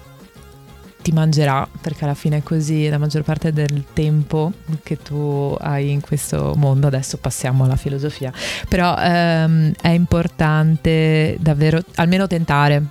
ti 1.08 1.14
mangerà, 1.14 1.66
perché 1.80 2.04
alla 2.04 2.14
fine 2.14 2.38
è 2.38 2.44
così 2.44 2.90
la 2.90 2.98
maggior 2.98 3.24
parte 3.24 3.54
del 3.54 3.86
tempo 3.94 4.52
che 4.84 4.98
tu 5.02 5.56
hai 5.58 5.90
in 5.90 6.02
questo 6.02 6.54
mondo, 6.58 6.88
adesso 6.88 7.16
passiamo 7.16 7.64
alla 7.64 7.78
filosofia, 7.78 8.30
però 8.68 8.94
ehm, 8.98 9.72
è 9.80 9.88
importante 9.88 11.38
davvero 11.40 11.82
almeno 11.96 12.28
tentare, 12.28 12.84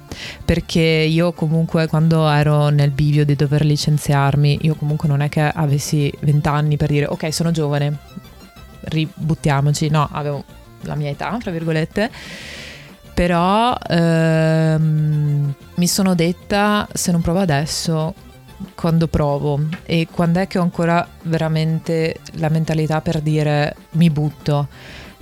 perché 0.42 0.80
io 0.80 1.32
comunque 1.34 1.88
quando 1.88 2.26
ero 2.26 2.70
nel 2.70 2.90
bivio 2.90 3.26
di 3.26 3.36
dover 3.36 3.66
licenziarmi, 3.66 4.60
io 4.62 4.76
comunque 4.76 5.08
non 5.08 5.20
è 5.20 5.28
che 5.28 5.42
avessi 5.42 6.10
vent'anni 6.20 6.78
per 6.78 6.88
dire 6.88 7.04
ok 7.04 7.30
sono 7.30 7.50
giovane, 7.50 7.98
ributtiamoci, 8.84 9.90
no, 9.90 10.08
avevo 10.10 10.42
la 10.84 10.94
mia 10.94 11.10
età, 11.10 11.36
tra 11.38 11.50
virgolette 11.50 12.10
però 13.16 13.74
ehm, 13.88 15.54
mi 15.76 15.86
sono 15.86 16.14
detta 16.14 16.86
se 16.92 17.12
non 17.12 17.22
provo 17.22 17.38
adesso 17.38 18.12
quando 18.74 19.08
provo. 19.08 19.58
E 19.86 20.06
quando 20.10 20.38
è 20.40 20.46
che 20.46 20.58
ho 20.58 20.62
ancora 20.62 21.08
veramente 21.22 22.16
la 22.32 22.50
mentalità 22.50 23.00
per 23.00 23.22
dire 23.22 23.74
mi 23.92 24.10
butto 24.10 24.68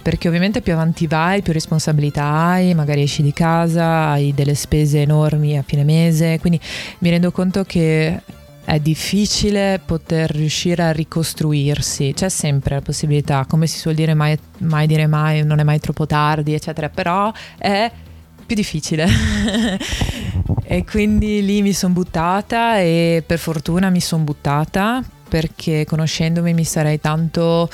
perché 0.02 0.26
ovviamente 0.26 0.60
più 0.60 0.72
avanti 0.72 1.06
vai, 1.06 1.40
più 1.40 1.52
responsabilità 1.52 2.24
hai, 2.24 2.74
magari 2.74 3.02
esci 3.02 3.22
di 3.22 3.32
casa, 3.32 4.08
hai 4.08 4.34
delle 4.34 4.56
spese 4.56 5.00
enormi 5.00 5.56
a 5.56 5.62
fine 5.62 5.84
mese, 5.84 6.40
quindi 6.40 6.60
mi 6.98 7.10
rendo 7.10 7.30
conto 7.30 7.62
che 7.62 8.20
è 8.64 8.78
difficile 8.80 9.80
poter 9.84 10.30
riuscire 10.30 10.82
a 10.82 10.90
ricostruirsi, 10.90 12.12
c'è 12.14 12.28
sempre 12.28 12.76
la 12.76 12.80
possibilità, 12.80 13.44
come 13.46 13.66
si 13.66 13.78
suol 13.78 13.94
dire 13.94 14.14
mai, 14.14 14.38
mai 14.58 14.86
dire 14.86 15.06
mai, 15.06 15.44
non 15.44 15.58
è 15.58 15.62
mai 15.62 15.80
troppo 15.80 16.06
tardi, 16.06 16.54
eccetera, 16.54 16.88
però 16.88 17.32
è 17.58 17.90
più 18.46 18.56
difficile. 18.56 19.06
e 20.64 20.84
quindi 20.84 21.44
lì 21.44 21.62
mi 21.62 21.72
sono 21.72 21.92
buttata 21.92 22.78
e 22.78 23.22
per 23.24 23.38
fortuna 23.38 23.90
mi 23.90 24.00
sono 24.00 24.24
buttata 24.24 25.02
perché 25.28 25.84
conoscendomi 25.84 26.54
mi 26.54 26.64
sarei 26.64 27.00
tanto 27.00 27.68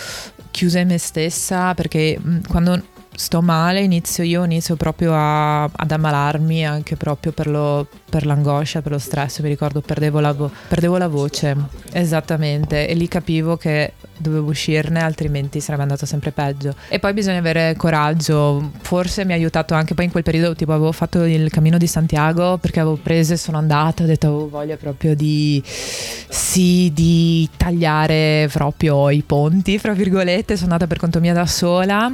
chiusa 0.51 0.81
in 0.81 0.89
me 0.89 0.99
stessa 0.99 1.75
perché 1.75 2.21
quando 2.49 2.83
sto 3.15 3.43
male 3.43 3.81
inizio 3.83 4.25
io 4.25 4.45
inizio 4.45 4.77
proprio 4.77 5.13
a, 5.15 5.65
ad 5.65 5.91
ammalarmi 5.91 6.65
anche 6.65 6.97
proprio 6.97 7.33
per, 7.33 7.49
lo, 7.49 7.87
per, 8.09 8.25
l'angoscia 8.25 8.83
per 8.83 8.93
lo 8.93 8.99
stress 8.99 9.41
mi 9.41 9.49
ricordo 9.49 9.81
perdevo 9.81 10.21
la, 10.21 10.33
vo- 10.33 10.51
perdevo 10.69 10.97
la 10.97 11.09
voce. 11.09 11.57
Esattamente 11.93 12.89
e 12.89 12.95
lì 12.95 13.09
capivo 13.09 13.57
che 13.57 13.95
dovevo 14.17 14.51
uscirne 14.51 15.03
altrimenti 15.03 15.61
sarebbe 15.61 15.83
andato 15.83 16.07
sempre 16.07 16.31
peggio. 16.31 16.75
E 16.89 16.99
poi 16.99 17.13
bisogna 17.13 17.39
avere 17.39 17.75
coraggio 17.77 18.71
forse 18.81 19.25
mi 19.25 19.33
ha 19.33 19.37
aiutato 19.37 19.75
anche 19.75 19.95
poi 19.95 20.07
in 20.07 20.11
quel 20.11 20.23
periodo 20.23 20.55
tipo 20.55 20.73
avevo 20.73 20.93
fatto 20.93 21.25
il 21.25 21.51
cammino 21.51 21.79
di 21.79 21.87
Santiago 21.87 22.59
perché 22.59 22.81
avevo 22.81 22.97
preso 22.97 23.33
e 23.33 23.37
sono 23.37 23.59
andata 23.59 24.03
ho 24.03 24.07
detto 24.07 24.27
avevo 24.29 24.49
voglia 24.49 24.77
proprio 24.77 25.15
di 25.15 25.63
sì 25.65 26.91
di 26.95 27.49
tagliare 27.57 28.49
proprio 28.53 29.11
i 29.11 29.23
ponti 29.23 29.79
fra 29.79 29.93
virgolette 29.93 30.57
sono 30.57 30.73
andata 30.73 30.87
per 30.87 30.99
conto 30.99 31.21
mia 31.21 31.33
da 31.33 31.47
sola 31.47 32.13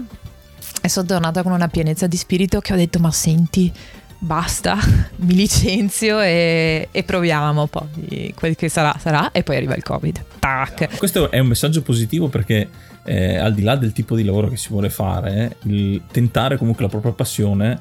e 0.87 0.89
sono 0.89 1.07
tornata 1.07 1.43
con 1.43 1.53
una 1.53 1.69
pienezza 1.69 2.07
di 2.07 2.17
spirito 2.17 2.61
che 2.61 2.73
ho 2.73 2.77
detto 2.77 2.99
ma 3.01 3.11
senti 3.11 3.73
basta, 4.19 4.79
mi 5.17 5.35
licenzio 5.35 6.21
e, 6.21 6.89
e, 6.91 7.03
proviamo 7.03 7.67
poi 7.67 8.33
quel 8.35 8.57
che 8.57 8.69
sarà 8.69 8.97
sarà 8.99 9.31
e 9.33 9.43
poi 9.43 9.57
arriva 9.57 9.75
il 9.75 9.83
covid. 9.83 10.25
Tac. 10.39 10.97
Questo 10.97 11.31
è 11.31 11.39
un 11.39 11.49
messaggio 11.49 11.83
positivo 11.83 12.29
perché 12.29 12.69
eh, 13.05 13.37
al 13.37 13.53
di 13.53 13.63
là 13.63 13.77
del 13.77 13.93
tipo 13.93 14.17
di 14.17 14.25
lavoro 14.25 14.49
che 14.49 14.57
si 14.57 14.69
vuole 14.71 14.89
fare, 14.89 15.57
il 15.65 16.03
tentare 16.11 16.57
comunque 16.57 16.85
la 16.85 16.91
propria 16.91 17.13
passione 17.13 17.81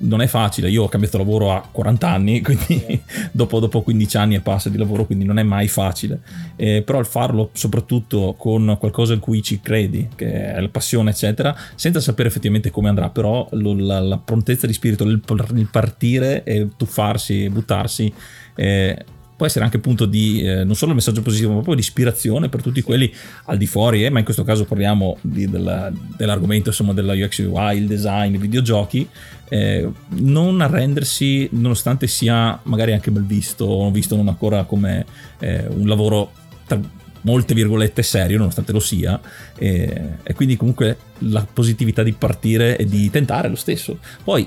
non 0.00 0.20
è 0.20 0.26
facile, 0.26 0.70
io 0.70 0.84
ho 0.84 0.88
cambiato 0.88 1.18
lavoro 1.18 1.52
a 1.52 1.66
40 1.70 2.08
anni, 2.08 2.40
quindi 2.42 3.02
dopo, 3.32 3.58
dopo 3.58 3.82
15 3.82 4.16
anni 4.16 4.34
e 4.36 4.40
passa 4.40 4.68
di 4.68 4.78
lavoro, 4.78 5.06
quindi 5.06 5.24
non 5.24 5.38
è 5.38 5.42
mai 5.42 5.68
facile, 5.68 6.20
eh, 6.56 6.82
però 6.82 6.98
il 6.98 7.06
farlo 7.06 7.50
soprattutto 7.52 8.34
con 8.36 8.76
qualcosa 8.78 9.14
in 9.14 9.20
cui 9.20 9.42
ci 9.42 9.60
credi, 9.60 10.08
che 10.14 10.52
è 10.54 10.60
la 10.60 10.68
passione 10.68 11.10
eccetera, 11.10 11.54
senza 11.74 12.00
sapere 12.00 12.28
effettivamente 12.28 12.70
come 12.70 12.88
andrà, 12.88 13.08
però 13.10 13.46
lo, 13.52 13.74
la, 13.74 14.00
la, 14.00 14.18
prontezza 14.18 14.66
di 14.66 14.72
spirito, 14.72 15.04
il, 15.04 15.20
il 15.54 15.68
partire 15.70 16.44
e 16.44 16.68
tuffarsi 16.76 17.44
e 17.44 17.50
buttarsi. 17.50 18.12
Eh, 18.54 19.04
può 19.40 19.48
essere 19.48 19.64
anche 19.64 19.78
punto 19.78 20.04
di 20.04 20.42
eh, 20.42 20.64
non 20.64 20.74
solo 20.74 20.92
messaggio 20.92 21.22
positivo, 21.22 21.48
ma 21.48 21.54
proprio 21.54 21.76
di 21.76 21.80
ispirazione 21.80 22.50
per 22.50 22.60
tutti 22.60 22.82
quelli 22.82 23.10
al 23.46 23.56
di 23.56 23.66
fuori, 23.66 24.04
eh, 24.04 24.10
ma 24.10 24.18
in 24.18 24.24
questo 24.26 24.44
caso 24.44 24.66
parliamo 24.66 25.16
di, 25.22 25.48
della, 25.48 25.90
dell'argomento 26.14 26.68
insomma, 26.68 26.92
della 26.92 27.14
UX 27.14 27.38
UI, 27.38 27.78
il 27.78 27.86
design, 27.86 28.34
i 28.34 28.36
videogiochi, 28.36 29.08
eh, 29.48 29.88
non 30.08 30.60
arrendersi 30.60 31.48
nonostante 31.52 32.06
sia 32.06 32.60
magari 32.64 32.92
anche 32.92 33.10
mal 33.10 33.24
visto 33.24 33.64
o 33.64 33.90
visto 33.90 34.14
non 34.14 34.28
ancora 34.28 34.64
come 34.64 35.06
eh, 35.38 35.64
un 35.70 35.88
lavoro 35.88 36.32
tra 36.66 36.78
molte 37.22 37.54
virgolette 37.54 38.02
serio 38.02 38.36
nonostante 38.36 38.72
lo 38.72 38.80
sia 38.80 39.18
e, 39.56 40.16
e 40.22 40.34
quindi 40.34 40.56
comunque 40.56 40.98
la 41.20 41.46
positività 41.50 42.02
di 42.02 42.12
partire 42.12 42.76
e 42.76 42.84
di 42.84 43.08
tentare 43.08 43.48
lo 43.48 43.56
stesso. 43.56 44.00
Poi 44.22 44.46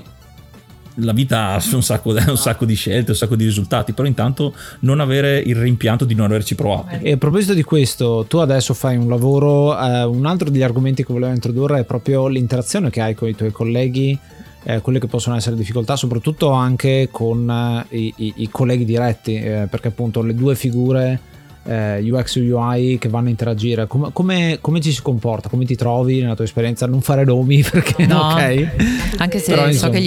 la 0.96 1.12
vita 1.12 1.50
ha 1.50 1.62
un 1.72 1.82
sacco, 1.82 2.10
un 2.10 2.36
sacco, 2.36 2.64
di 2.64 2.74
scelte, 2.74 3.10
un 3.10 3.16
sacco 3.16 3.36
di 3.36 3.44
risultati, 3.44 3.92
però 3.92 4.06
intanto 4.06 4.54
non 4.80 5.00
avere 5.00 5.38
il 5.38 5.56
rimpianto 5.56 6.04
di 6.04 6.14
non 6.14 6.26
averci 6.26 6.54
provato. 6.54 6.96
E 7.00 7.12
a 7.12 7.16
proposito 7.16 7.54
di 7.54 7.62
questo, 7.62 8.24
tu 8.28 8.38
adesso 8.38 8.74
fai 8.74 8.96
un 8.96 9.08
lavoro, 9.08 9.78
eh, 9.78 10.04
un 10.04 10.26
altro 10.26 10.50
degli 10.50 10.62
argomenti 10.62 11.04
che 11.04 11.12
volevo 11.12 11.32
introdurre 11.32 11.80
è 11.80 11.84
proprio 11.84 12.28
l'interazione 12.28 12.90
che 12.90 13.00
hai 13.00 13.14
con 13.14 13.28
i 13.28 13.34
tuoi 13.34 13.50
colleghi. 13.52 14.18
Eh, 14.66 14.80
quelle 14.80 14.98
che 14.98 15.08
possono 15.08 15.36
essere 15.36 15.56
difficoltà, 15.56 15.94
soprattutto 15.94 16.50
anche 16.50 17.08
con 17.10 17.84
eh, 17.90 17.98
i, 17.98 18.32
i, 18.36 18.48
colleghi 18.50 18.86
diretti, 18.86 19.34
eh, 19.34 19.66
perché 19.68 19.88
appunto 19.88 20.22
le 20.22 20.34
due 20.34 20.54
figure 20.54 21.20
eh, 21.64 22.10
UX 22.10 22.36
e 22.36 22.50
UI 22.50 22.96
che 22.98 23.10
vanno 23.10 23.26
a 23.26 23.30
interagire, 23.30 23.86
come, 23.86 24.08
come, 24.14 24.58
come, 24.62 24.80
ci 24.80 24.90
si 24.90 25.02
comporta, 25.02 25.50
come 25.50 25.66
ti 25.66 25.74
trovi 25.74 26.20
nella 26.20 26.34
tua 26.34 26.44
esperienza? 26.44 26.86
Non 26.86 27.02
fare 27.02 27.24
nomi 27.24 27.60
perché 27.70 28.06
no, 28.06 28.30
ok. 28.30 29.16
Anche 29.18 29.38
se 29.38 29.50
Però, 29.50 29.64
so 29.64 29.68
insomma, 29.68 29.92
che 29.92 30.00
gli 30.00 30.06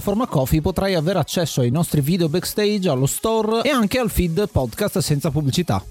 piattaforma 0.00 0.26
Coffee 0.26 0.60
potrai 0.60 0.94
avere 0.94 1.18
accesso 1.18 1.60
ai 1.60 1.70
nostri 1.70 2.00
video 2.00 2.28
backstage, 2.28 2.88
allo 2.88 3.06
store 3.06 3.62
e 3.62 3.68
anche 3.68 3.98
al 3.98 4.10
feed 4.10 4.48
podcast 4.50 4.98
senza 4.98 5.30
pubblicità. 5.30 5.84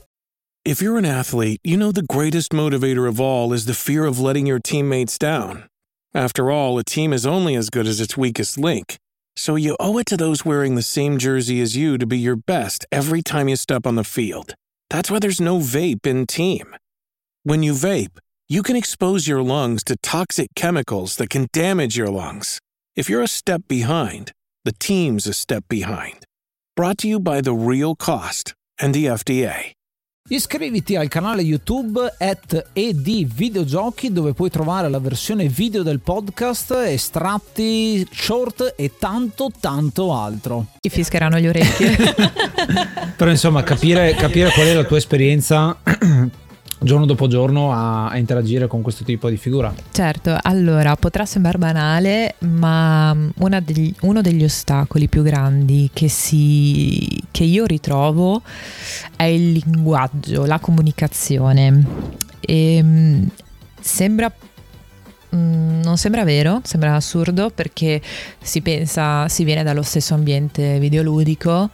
If 0.65 0.81
you're 0.81 0.97
an 0.97 1.05
athlete, 1.05 1.59
you 1.63 1.77
know 1.77 1.91
the 1.91 2.03
greatest 2.03 2.51
motivator 2.51 3.07
of 3.07 3.19
all 3.19 3.53
is 3.53 3.65
the 3.65 3.73
fear 3.73 4.05
of 4.05 4.19
letting 4.19 4.47
your 4.47 4.59
teammates 4.59 5.17
down. 5.17 5.67
After 6.13 6.49
all, 6.51 6.77
a 6.79 6.83
team 6.83 7.13
is 7.13 7.25
only 7.25 7.55
as 7.55 7.69
good 7.69 7.87
as 7.87 8.01
its 8.01 8.17
weakest 8.17 8.57
link. 8.57 8.97
So 9.37 9.55
you 9.55 9.77
owe 9.79 9.99
it 9.99 10.05
to 10.07 10.17
those 10.17 10.43
wearing 10.43 10.75
the 10.75 10.81
same 10.81 11.17
jersey 11.17 11.61
as 11.61 11.77
you 11.77 11.97
to 11.97 12.05
be 12.05 12.17
your 12.17 12.35
best 12.35 12.85
every 12.91 13.21
time 13.21 13.47
you 13.47 13.55
step 13.55 13.85
on 13.85 13.95
the 13.95 14.03
field. 14.03 14.53
That's 14.89 15.09
why 15.09 15.19
there's 15.19 15.39
no 15.39 15.59
vape 15.59 16.05
in 16.05 16.25
team. 16.25 16.75
When 17.43 17.63
you 17.63 17.73
vape, 17.73 18.17
you 18.49 18.63
can 18.63 18.75
expose 18.75 19.27
your 19.27 19.41
lungs 19.41 19.83
to 19.85 19.95
toxic 20.01 20.49
chemicals 20.55 21.15
that 21.17 21.29
can 21.29 21.47
damage 21.53 21.95
your 21.95 22.09
lungs. 22.09 22.59
If 22.99 23.07
you're 23.07 23.23
a 23.23 23.27
step 23.27 23.61
behind, 23.65 24.33
the 24.65 24.73
team's 24.77 25.25
a 25.25 25.31
step 25.31 25.63
behind. 25.69 26.25
Brought 26.75 26.97
to 26.97 27.07
you 27.07 27.21
by 27.21 27.39
The 27.39 27.53
Real 27.53 27.95
Cost 27.95 28.51
and 28.77 28.93
the 28.93 29.05
FDA. 29.05 29.71
Iscriviti 30.27 30.97
al 30.97 31.07
canale 31.07 31.41
YouTube 31.41 32.13
at 32.17 32.71
ed 32.73 32.99
videogiochi 32.99 34.11
dove 34.11 34.33
puoi 34.33 34.49
trovare 34.49 34.89
la 34.89 34.99
versione 34.99 35.47
video 35.47 35.81
del 35.81 36.01
podcast, 36.01 36.71
estratti, 36.71 38.05
short 38.11 38.73
e 38.75 38.91
tanto 38.99 39.49
tanto 39.57 40.13
altro. 40.13 40.65
Ti 40.77 40.89
fischeranno 40.89 41.37
le 41.37 41.47
orecchie. 41.47 41.95
Però 43.15 43.31
insomma 43.31 43.63
capire, 43.63 44.13
capire 44.15 44.51
qual 44.51 44.67
è 44.67 44.73
la 44.73 44.83
tua 44.83 44.97
esperienza 44.97 45.77
giorno 46.79 47.05
dopo 47.05 47.27
giorno 47.27 47.73
a, 47.73 48.09
a, 48.09 48.17
interagire 48.17 48.67
con 48.67 48.81
questo 48.81 49.03
tipo 49.03 49.29
di 49.29 49.37
figura. 49.37 49.73
Certo, 49.91 50.37
allora 50.41 50.95
potrà 50.95 51.25
sembrare 51.25 51.57
banale, 51.57 52.35
ma 52.39 53.13
mm, 53.13 53.29
degli, 53.63 53.93
uno 54.01 54.21
degli 54.21 54.43
ostacoli 54.43 55.07
più 55.09 55.21
grandi 55.21 55.89
che, 55.93 56.07
si, 56.07 57.21
che 57.31 57.43
io 57.43 57.65
ritrovo 57.65 58.41
è 59.15 59.23
il 59.23 59.51
linguaggio, 59.51 60.45
la 60.45 60.59
comunicazione. 60.59 61.85
E, 62.39 62.75
ehm, 62.75 63.29
sembra 63.79 64.31
mm, 65.35 65.81
non 65.81 65.97
sembra 65.97 66.23
vero, 66.23 66.61
sembra 66.63 66.95
assurdo 66.95 67.49
perché 67.49 68.01
si 68.41 68.61
pensa, 68.61 69.27
si 69.27 69.43
viene 69.43 69.63
dallo 69.63 69.81
stesso 69.81 70.13
ambiente 70.13 70.79
videoludico, 70.79 71.69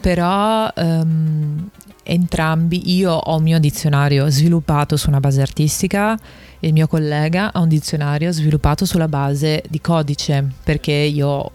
però 0.00 0.70
um, 0.76 1.70
entrambi, 2.04 2.94
io 2.94 3.12
ho 3.12 3.36
un 3.36 3.42
mio 3.42 3.58
dizionario 3.58 4.28
sviluppato 4.30 4.96
su 4.96 5.08
una 5.08 5.20
base 5.20 5.40
artistica 5.40 6.14
e 6.60 6.66
il 6.68 6.72
mio 6.72 6.86
collega 6.86 7.52
ha 7.52 7.60
un 7.60 7.68
dizionario 7.68 8.30
sviluppato 8.30 8.84
sulla 8.84 9.08
base 9.08 9.64
di 9.68 9.80
codice, 9.80 10.46
perché 10.62 10.92
io 10.92 11.50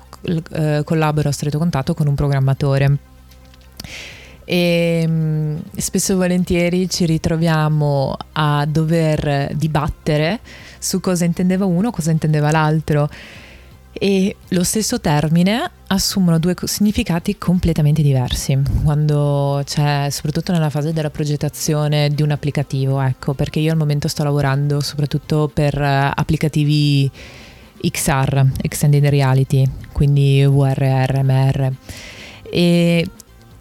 eh, 0.51 0.81
collaboro 0.83 1.29
a 1.29 1.31
stretto 1.31 1.57
contatto 1.57 1.93
con 1.93 2.07
un 2.07 2.15
programmatore. 2.15 2.97
E 4.43 5.05
mm, 5.07 5.57
spesso 5.77 6.13
e 6.13 6.15
volentieri 6.15 6.89
ci 6.89 7.05
ritroviamo 7.05 8.17
a 8.33 8.65
dover 8.65 9.53
dibattere 9.55 10.39
su 10.79 10.99
cosa 10.99 11.25
intendeva 11.25 11.65
uno, 11.65 11.91
cosa 11.91 12.11
intendeva 12.11 12.49
l'altro 12.51 13.09
e 14.01 14.37
lo 14.49 14.63
stesso 14.63 15.01
termine 15.01 15.69
assumono 15.87 16.39
due 16.39 16.55
significati 16.63 17.37
completamente 17.37 18.01
diversi 18.01 18.57
quando 18.83 19.61
c'è 19.65 20.07
soprattutto 20.09 20.53
nella 20.53 20.69
fase 20.69 20.93
della 20.93 21.09
progettazione 21.09 22.09
di 22.09 22.21
un 22.21 22.31
applicativo 22.31 23.01
ecco 23.01 23.33
perché 23.33 23.59
io 23.59 23.73
al 23.73 23.77
momento 23.77 24.07
sto 24.07 24.23
lavorando 24.23 24.79
soprattutto 24.79 25.51
per 25.53 25.79
eh, 25.79 26.11
applicativi 26.15 27.11
XR 27.81 28.45
Extended 28.61 29.05
Reality 29.05 29.69
quindi 29.91 30.45
VRR, 30.45 31.21
MR 31.21 31.71
e 32.49 33.05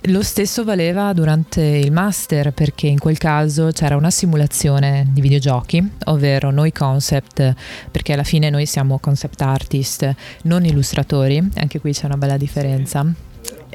lo 0.03 0.23
stesso 0.23 0.65
valeva 0.65 1.13
durante 1.13 1.61
il 1.61 1.91
master 1.91 2.53
perché 2.53 2.87
in 2.87 2.99
quel 2.99 3.19
caso 3.19 3.71
c'era 3.73 3.97
una 3.97 4.11
simulazione 4.11 5.07
di 5.11 5.21
videogiochi, 5.21 5.87
ovvero 6.05 6.51
noi 6.51 6.73
concept, 6.73 7.55
perché 7.91 8.13
alla 8.13 8.23
fine 8.23 8.49
noi 8.49 8.65
siamo 8.65 8.99
concept 8.99 9.43
artist, 9.43 10.15
non 10.43 10.65
illustratori, 10.65 11.47
anche 11.57 11.81
qui 11.81 11.93
c'è 11.93 12.07
una 12.07 12.17
bella 12.17 12.37
differenza. 12.37 13.05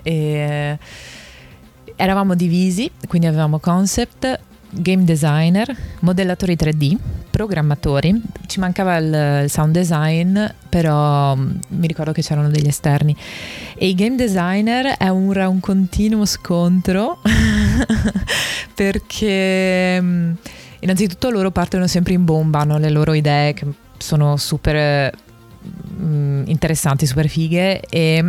E 0.01 0.77
eravamo 1.95 2.35
divisi, 2.35 2.89
quindi 3.07 3.27
avevamo 3.27 3.59
concept, 3.59 4.39
game 4.73 5.03
designer, 5.03 5.75
modellatori 5.99 6.55
3D, 6.55 6.97
programmatori, 7.29 8.21
ci 8.47 8.59
mancava 8.59 8.97
il 8.97 9.49
sound 9.49 9.73
design, 9.73 10.39
però 10.69 11.35
mm, 11.35 11.51
mi 11.69 11.87
ricordo 11.87 12.11
che 12.11 12.21
c'erano 12.21 12.49
degli 12.49 12.67
esterni. 12.67 13.15
E 13.75 13.87
i 13.87 13.95
game 13.95 14.15
designer 14.15 14.97
è 14.97 15.09
un, 15.09 15.35
un 15.35 15.59
continuo 15.59 16.25
scontro 16.25 17.19
perché 18.75 20.01
mm, 20.01 20.33
innanzitutto 20.79 21.29
loro 21.29 21.51
partono 21.51 21.87
sempre 21.87 22.13
in 22.13 22.25
bomba, 22.25 22.59
hanno 22.59 22.77
le 22.77 22.89
loro 22.89 23.13
idee 23.13 23.53
che 23.53 23.65
sono 23.97 24.37
super 24.37 25.11
mm, 26.01 26.43
interessanti, 26.47 27.05
super 27.05 27.27
fighe 27.27 27.79
e 27.81 28.23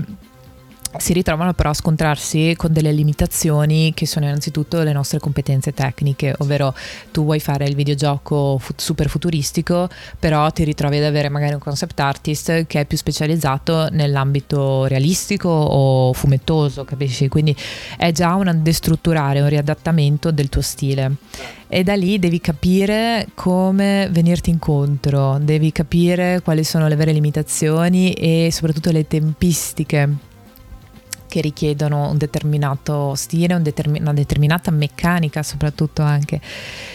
si 0.96 1.12
ritrovano 1.12 1.52
però 1.54 1.70
a 1.70 1.74
scontrarsi 1.74 2.54
con 2.56 2.72
delle 2.72 2.92
limitazioni 2.92 3.92
che 3.94 4.06
sono 4.06 4.26
innanzitutto 4.26 4.82
le 4.82 4.92
nostre 4.92 5.18
competenze 5.18 5.72
tecniche, 5.72 6.34
ovvero 6.38 6.74
tu 7.10 7.24
vuoi 7.24 7.40
fare 7.40 7.66
il 7.66 7.74
videogioco 7.74 8.58
fu- 8.58 8.74
super 8.76 9.08
futuristico, 9.08 9.88
però 10.18 10.50
ti 10.50 10.64
ritrovi 10.64 10.98
ad 10.98 11.04
avere 11.04 11.28
magari 11.28 11.54
un 11.54 11.58
concept 11.58 11.98
artist 12.00 12.66
che 12.66 12.80
è 12.80 12.84
più 12.84 12.96
specializzato 12.96 13.88
nell'ambito 13.90 14.86
realistico 14.86 15.48
o 15.48 16.12
fumettoso, 16.12 16.84
capisci? 16.84 17.28
Quindi 17.28 17.56
è 17.96 18.12
già 18.12 18.34
un 18.34 18.60
destrutturare, 18.62 19.40
un 19.40 19.48
riadattamento 19.48 20.30
del 20.30 20.48
tuo 20.48 20.62
stile. 20.62 21.16
E 21.66 21.82
da 21.82 21.94
lì 21.96 22.20
devi 22.20 22.40
capire 22.40 23.26
come 23.34 24.08
venirti 24.12 24.50
incontro, 24.50 25.38
devi 25.40 25.72
capire 25.72 26.40
quali 26.44 26.62
sono 26.62 26.86
le 26.86 26.94
vere 26.94 27.10
limitazioni 27.10 28.12
e 28.12 28.50
soprattutto 28.52 28.92
le 28.92 29.08
tempistiche 29.08 30.32
che 31.34 31.40
richiedono 31.40 32.10
un 32.10 32.16
determinato 32.16 33.16
stile, 33.16 33.54
un 33.54 33.62
determin- 33.64 34.02
una 34.02 34.12
determinata 34.12 34.70
meccanica 34.70 35.42
soprattutto 35.42 36.02
anche. 36.02 36.40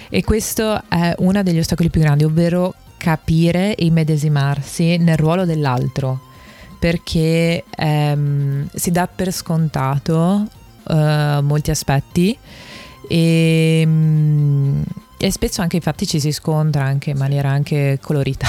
E 0.07 0.23
questo 0.23 0.81
è 0.87 1.13
uno 1.17 1.43
degli 1.43 1.59
ostacoli 1.59 1.89
più 1.89 1.99
grandi, 1.99 2.23
ovvero 2.23 2.73
capire 2.95 3.75
e 3.75 3.83
immedesimarsi 3.83 4.95
nel 4.95 5.17
ruolo 5.17 5.43
dell'altro, 5.43 6.21
perché 6.79 7.65
ehm, 7.69 8.69
si 8.73 8.91
dà 8.91 9.09
per 9.13 9.33
scontato 9.33 10.47
eh, 10.87 11.39
molti 11.41 11.71
aspetti 11.71 12.37
e... 13.09 13.85
Mh, 13.85 14.83
e 15.21 15.31
spesso 15.31 15.61
anche 15.61 15.75
infatti 15.75 16.07
ci 16.07 16.17
si 16.17 16.31
scontra 16.31 16.83
anche 16.83 17.09
in 17.09 17.17
maniera 17.17 17.49
anche 17.49 17.99
colorita. 18.01 18.47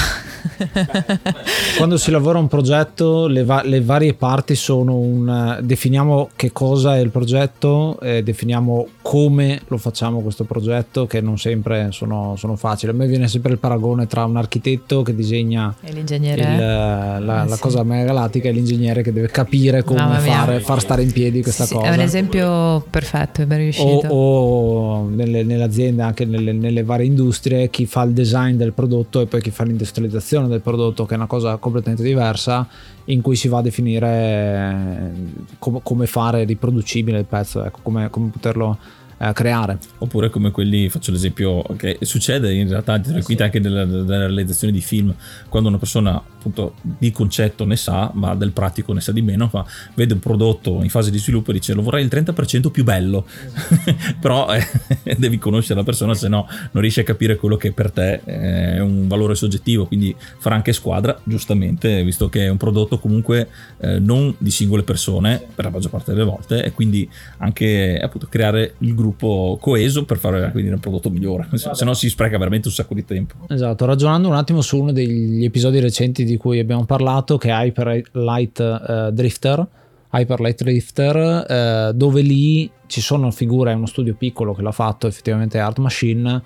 Quando 1.76 1.98
si 1.98 2.12
lavora 2.12 2.38
un 2.38 2.46
progetto 2.46 3.26
le, 3.26 3.42
va- 3.44 3.64
le 3.64 3.80
varie 3.80 4.14
parti 4.14 4.54
sono 4.54 4.96
un... 4.96 5.58
definiamo 5.62 6.30
che 6.36 6.52
cosa 6.52 6.96
è 6.96 7.00
il 7.00 7.10
progetto, 7.10 7.98
eh, 8.00 8.22
definiamo 8.22 8.86
come 9.02 9.60
lo 9.66 9.78
facciamo 9.78 10.20
questo 10.20 10.44
progetto 10.44 11.08
che 11.08 11.20
non 11.20 11.38
sempre 11.38 11.88
sono, 11.90 12.36
sono, 12.36 12.54
facili. 12.54 12.92
A 12.92 12.94
me 12.94 13.08
viene 13.08 13.26
sempre 13.26 13.50
il 13.50 13.58
paragone 13.58 14.06
tra 14.06 14.24
un 14.24 14.36
architetto 14.36 15.02
che 15.02 15.12
disegna 15.12 15.74
e 15.80 15.92
l'ingegnere. 15.92 16.42
Il, 16.42 16.56
la, 16.56 17.16
eh, 17.16 17.20
la 17.20 17.54
sì. 17.56 17.60
cosa 17.60 17.82
megagalattica 17.82 18.48
e 18.48 18.52
l'ingegnere 18.52 19.02
che 19.02 19.12
deve 19.12 19.26
capire 19.26 19.82
come 19.82 20.18
fare, 20.20 20.60
far 20.60 20.80
stare 20.80 21.02
in 21.02 21.10
piedi 21.10 21.42
questa 21.42 21.64
sì, 21.64 21.74
cosa. 21.74 21.88
È 21.88 21.94
un 21.94 22.00
esempio 22.00 22.84
perfetto, 22.88 23.42
è 23.42 23.46
ben 23.46 23.58
riuscito. 23.58 24.06
O, 24.06 24.98
o 25.00 25.08
nelle, 25.08 25.42
nelle 25.42 25.64
aziende, 25.64 26.02
anche 26.02 26.24
nelle 26.24 26.52
nelle 26.60 26.84
varie 26.84 27.06
industrie 27.06 27.70
chi 27.70 27.86
fa 27.86 28.02
il 28.02 28.12
design 28.12 28.56
del 28.56 28.72
prodotto 28.72 29.20
e 29.20 29.26
poi 29.26 29.40
chi 29.40 29.50
fa 29.50 29.64
l'industrializzazione 29.64 30.46
del 30.46 30.60
prodotto, 30.60 31.06
che 31.06 31.14
è 31.14 31.16
una 31.16 31.26
cosa 31.26 31.56
completamente 31.56 32.04
diversa, 32.04 32.68
in 33.06 33.20
cui 33.20 33.34
si 33.34 33.48
va 33.48 33.58
a 33.58 33.62
definire 33.62 34.08
eh, 34.08 35.54
com- 35.58 35.80
come 35.82 36.06
fare 36.06 36.44
riproducibile 36.44 37.18
il 37.18 37.24
pezzo, 37.24 37.64
ecco, 37.64 37.80
come, 37.82 38.08
come 38.10 38.28
poterlo 38.28 38.78
eh, 39.18 39.32
creare. 39.34 39.78
Oppure 39.98 40.30
come 40.30 40.50
quelli, 40.50 40.88
faccio 40.88 41.12
l'esempio 41.12 41.62
che 41.76 41.98
succede 42.02 42.54
in 42.54 42.68
realtà 42.68 42.98
tranquillamente 42.98 43.42
anche 43.42 43.58
nella, 43.58 43.84
nella, 43.84 44.26
realizzazione 44.26 44.72
di 44.72 44.80
film, 44.80 45.14
quando 45.48 45.68
una 45.68 45.78
persona 45.78 46.22
appunto 46.40 46.74
di 46.80 47.12
concetto 47.12 47.64
ne 47.64 47.76
sa, 47.76 48.10
ma 48.14 48.34
del 48.34 48.50
pratico 48.50 48.92
ne 48.92 49.00
sa 49.00 49.12
di 49.12 49.22
meno, 49.22 49.48
fa, 49.48 49.64
vede 49.94 50.14
un 50.14 50.18
prodotto 50.18 50.82
in 50.82 50.88
fase 50.88 51.10
di 51.10 51.18
sviluppo 51.18 51.50
e 51.50 51.54
dice 51.54 51.74
lo 51.74 51.82
vorrei 51.82 52.02
il 52.02 52.10
30% 52.10 52.70
più 52.70 52.82
bello, 52.82 53.26
però 54.20 54.48
eh, 54.52 54.66
devi 55.16 55.38
conoscere 55.38 55.78
la 55.78 55.84
persona, 55.84 56.14
se 56.14 56.28
no 56.28 56.48
non 56.72 56.82
riesci 56.82 57.00
a 57.00 57.04
capire 57.04 57.36
quello 57.36 57.56
che 57.56 57.72
per 57.72 57.90
te 57.90 58.22
è 58.24 58.80
un 58.80 59.06
valore 59.06 59.34
soggettivo, 59.34 59.86
quindi 59.86 60.14
farà 60.38 60.54
anche 60.54 60.72
squadra, 60.72 61.18
giustamente, 61.22 62.02
visto 62.02 62.28
che 62.28 62.46
è 62.46 62.48
un 62.48 62.56
prodotto 62.56 62.98
comunque 62.98 63.48
eh, 63.78 63.98
non 63.98 64.34
di 64.38 64.50
singole 64.50 64.82
persone 64.82 65.42
per 65.54 65.66
la 65.66 65.70
maggior 65.70 65.90
parte 65.90 66.12
delle 66.12 66.24
volte 66.24 66.64
e 66.64 66.72
quindi 66.72 67.08
anche 67.38 67.98
appunto 68.02 68.26
creare 68.28 68.74
il 68.78 68.94
gruppo 68.94 69.10
gruppo 69.20 69.58
coeso 69.60 70.04
per 70.04 70.18
fare 70.18 70.50
quindi 70.52 70.70
un 70.70 70.78
prodotto 70.78 71.10
migliore, 71.10 71.48
se 71.54 71.84
no 71.84 71.94
si 71.94 72.08
spreca 72.08 72.38
veramente 72.38 72.68
un 72.68 72.74
sacco 72.74 72.94
di 72.94 73.04
tempo. 73.04 73.34
Esatto, 73.48 73.84
ragionando 73.84 74.28
un 74.28 74.34
attimo 74.34 74.60
su 74.60 74.78
uno 74.78 74.92
degli 74.92 75.44
episodi 75.44 75.80
recenti 75.80 76.24
di 76.24 76.29
cui 76.36 76.58
abbiamo 76.58 76.84
parlato, 76.84 77.36
che 77.36 77.48
è 77.48 77.52
Hyper 77.52 78.02
Light 78.12 78.58
uh, 78.58 79.10
Drifter, 79.10 79.66
Hyper 80.12 80.40
Light 80.40 80.62
Drifter, 80.62 81.90
uh, 81.90 81.96
dove 81.96 82.20
lì 82.20 82.70
ci 82.86 83.00
sono 83.00 83.30
figure, 83.30 83.72
è 83.72 83.74
uno 83.74 83.86
studio 83.86 84.14
piccolo 84.14 84.54
che 84.54 84.62
l'ha 84.62 84.72
fatto, 84.72 85.06
effettivamente 85.06 85.58
Art 85.58 85.78
Machine, 85.78 86.42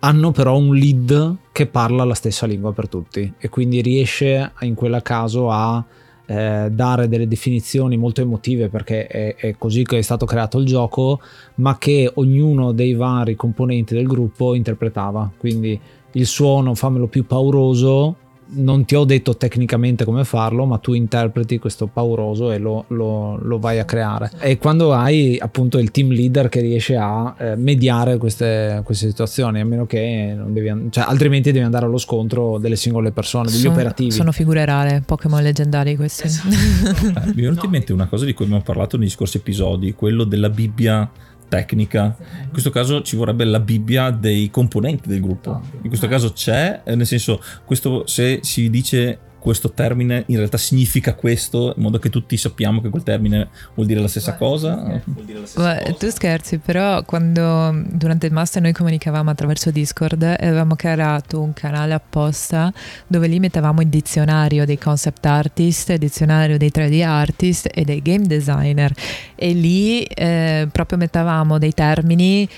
hanno 0.00 0.32
però 0.32 0.56
un 0.56 0.74
lead 0.74 1.36
che 1.52 1.66
parla 1.66 2.04
la 2.04 2.14
stessa 2.14 2.46
lingua 2.46 2.72
per 2.72 2.88
tutti 2.88 3.32
e 3.38 3.48
quindi 3.48 3.80
riesce 3.80 4.52
in 4.60 4.74
quel 4.74 5.00
caso 5.02 5.50
a 5.50 5.82
eh, 6.26 6.68
dare 6.70 7.08
delle 7.08 7.28
definizioni 7.28 7.96
molto 7.96 8.20
emotive 8.20 8.68
perché 8.68 9.06
è, 9.06 9.34
è, 9.34 9.56
così 9.56 9.84
che 9.84 9.98
è 9.98 10.02
stato 10.02 10.26
creato 10.26 10.58
il 10.58 10.66
gioco, 10.66 11.20
ma 11.56 11.76
che 11.78 12.10
ognuno 12.14 12.72
dei 12.72 12.94
vari 12.94 13.34
componenti 13.34 13.94
del 13.94 14.06
gruppo 14.06 14.54
interpretava. 14.54 15.30
Quindi 15.36 15.78
il 16.12 16.26
suono 16.26 16.74
fammelo 16.74 17.06
più 17.06 17.26
pauroso, 17.26 18.16
non 18.48 18.84
ti 18.84 18.94
ho 18.94 19.04
detto 19.04 19.36
tecnicamente 19.36 20.04
come 20.04 20.24
farlo, 20.24 20.64
ma 20.64 20.78
tu 20.78 20.92
interpreti 20.92 21.58
questo 21.58 21.86
pauroso 21.86 22.52
e 22.52 22.58
lo, 22.58 22.84
lo, 22.88 23.38
lo, 23.40 23.58
vai 23.58 23.78
a 23.78 23.84
creare. 23.84 24.30
E 24.40 24.58
quando 24.58 24.92
hai 24.92 25.38
appunto 25.38 25.78
il 25.78 25.90
team 25.90 26.10
leader 26.10 26.48
che 26.48 26.60
riesce 26.60 26.96
a 26.96 27.34
eh, 27.38 27.56
mediare 27.56 28.16
queste, 28.16 28.82
queste, 28.84 29.08
situazioni, 29.08 29.60
a 29.60 29.64
meno 29.64 29.86
che 29.86 30.34
non 30.36 30.52
devi, 30.52 30.88
cioè, 30.90 31.04
altrimenti 31.06 31.52
devi 31.52 31.64
andare 31.64 31.86
allo 31.86 31.98
scontro 31.98 32.58
delle 32.58 32.76
singole 32.76 33.12
persone, 33.12 33.50
degli 33.50 33.60
sono, 33.60 33.72
operativi. 33.74 34.10
Sono 34.10 34.32
figure 34.32 34.64
rare, 34.64 35.02
Pokémon 35.04 35.42
leggendari 35.42 35.96
questi. 35.96 36.26
Esatto. 36.26 36.48
mi 36.48 37.32
è 37.32 37.42
venuta 37.42 37.64
in 37.64 37.70
mente 37.70 37.92
una 37.92 38.06
cosa 38.06 38.24
di 38.24 38.32
cui 38.34 38.44
abbiamo 38.44 38.62
parlato 38.62 38.96
negli 38.96 39.10
scorsi 39.10 39.38
episodi, 39.38 39.94
quello 39.94 40.24
della 40.24 40.50
Bibbia 40.50 41.10
tecnica. 41.54 42.16
In 42.42 42.50
questo 42.50 42.70
caso 42.70 43.02
ci 43.02 43.14
vorrebbe 43.14 43.44
la 43.44 43.60
Bibbia 43.60 44.10
dei 44.10 44.50
componenti 44.50 45.08
del 45.08 45.20
gruppo. 45.20 45.60
In 45.82 45.88
questo 45.88 46.08
caso 46.08 46.32
c'è, 46.32 46.80
eh, 46.84 46.96
nel 46.96 47.06
senso, 47.06 47.40
questo 47.64 48.06
se 48.06 48.40
si 48.42 48.68
dice 48.70 49.18
questo 49.44 49.72
termine 49.72 50.24
in 50.28 50.38
realtà 50.38 50.56
significa 50.56 51.12
questo, 51.12 51.74
in 51.76 51.82
modo 51.82 51.98
che 51.98 52.08
tutti 52.08 52.34
sappiamo 52.38 52.80
che 52.80 52.88
quel 52.88 53.02
termine 53.02 53.48
vuol 53.74 53.86
dire 53.86 54.00
la 54.00 54.08
stessa 54.08 54.36
cosa? 54.36 55.02
Dire 55.04 55.40
la 55.40 55.46
stessa 55.46 55.80
cosa. 55.80 55.92
Tu 55.98 56.08
scherzi, 56.08 56.56
però 56.56 57.04
quando 57.04 57.84
durante 57.90 58.24
il 58.24 58.32
master 58.32 58.62
noi 58.62 58.72
comunicavamo 58.72 59.28
attraverso 59.28 59.70
Discord 59.70 60.22
e 60.22 60.46
avevamo 60.46 60.76
creato 60.76 61.42
un 61.42 61.52
canale 61.52 61.92
apposta 61.92 62.72
dove 63.06 63.26
lì 63.26 63.38
mettevamo 63.38 63.82
il 63.82 63.88
dizionario 63.88 64.64
dei 64.64 64.78
concept 64.78 65.26
artist, 65.26 65.90
il 65.90 65.98
dizionario 65.98 66.56
dei 66.56 66.70
3D 66.74 67.04
artist 67.04 67.68
e 67.70 67.84
dei 67.84 68.00
game 68.00 68.26
designer 68.26 68.94
e 69.34 69.52
lì 69.52 70.04
eh, 70.04 70.68
proprio 70.72 70.96
mettevamo 70.96 71.58
dei 71.58 71.74
termini 71.74 72.48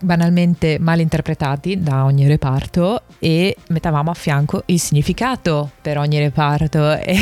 banalmente 0.00 0.78
mal 0.80 1.00
interpretati 1.00 1.80
da 1.80 2.04
ogni 2.04 2.26
reparto 2.26 3.02
e 3.18 3.56
mettavamo 3.68 4.10
a 4.10 4.14
fianco 4.14 4.62
il 4.66 4.80
significato 4.80 5.70
per 5.80 5.98
ogni 5.98 6.18
reparto. 6.18 6.92
E 6.96 7.16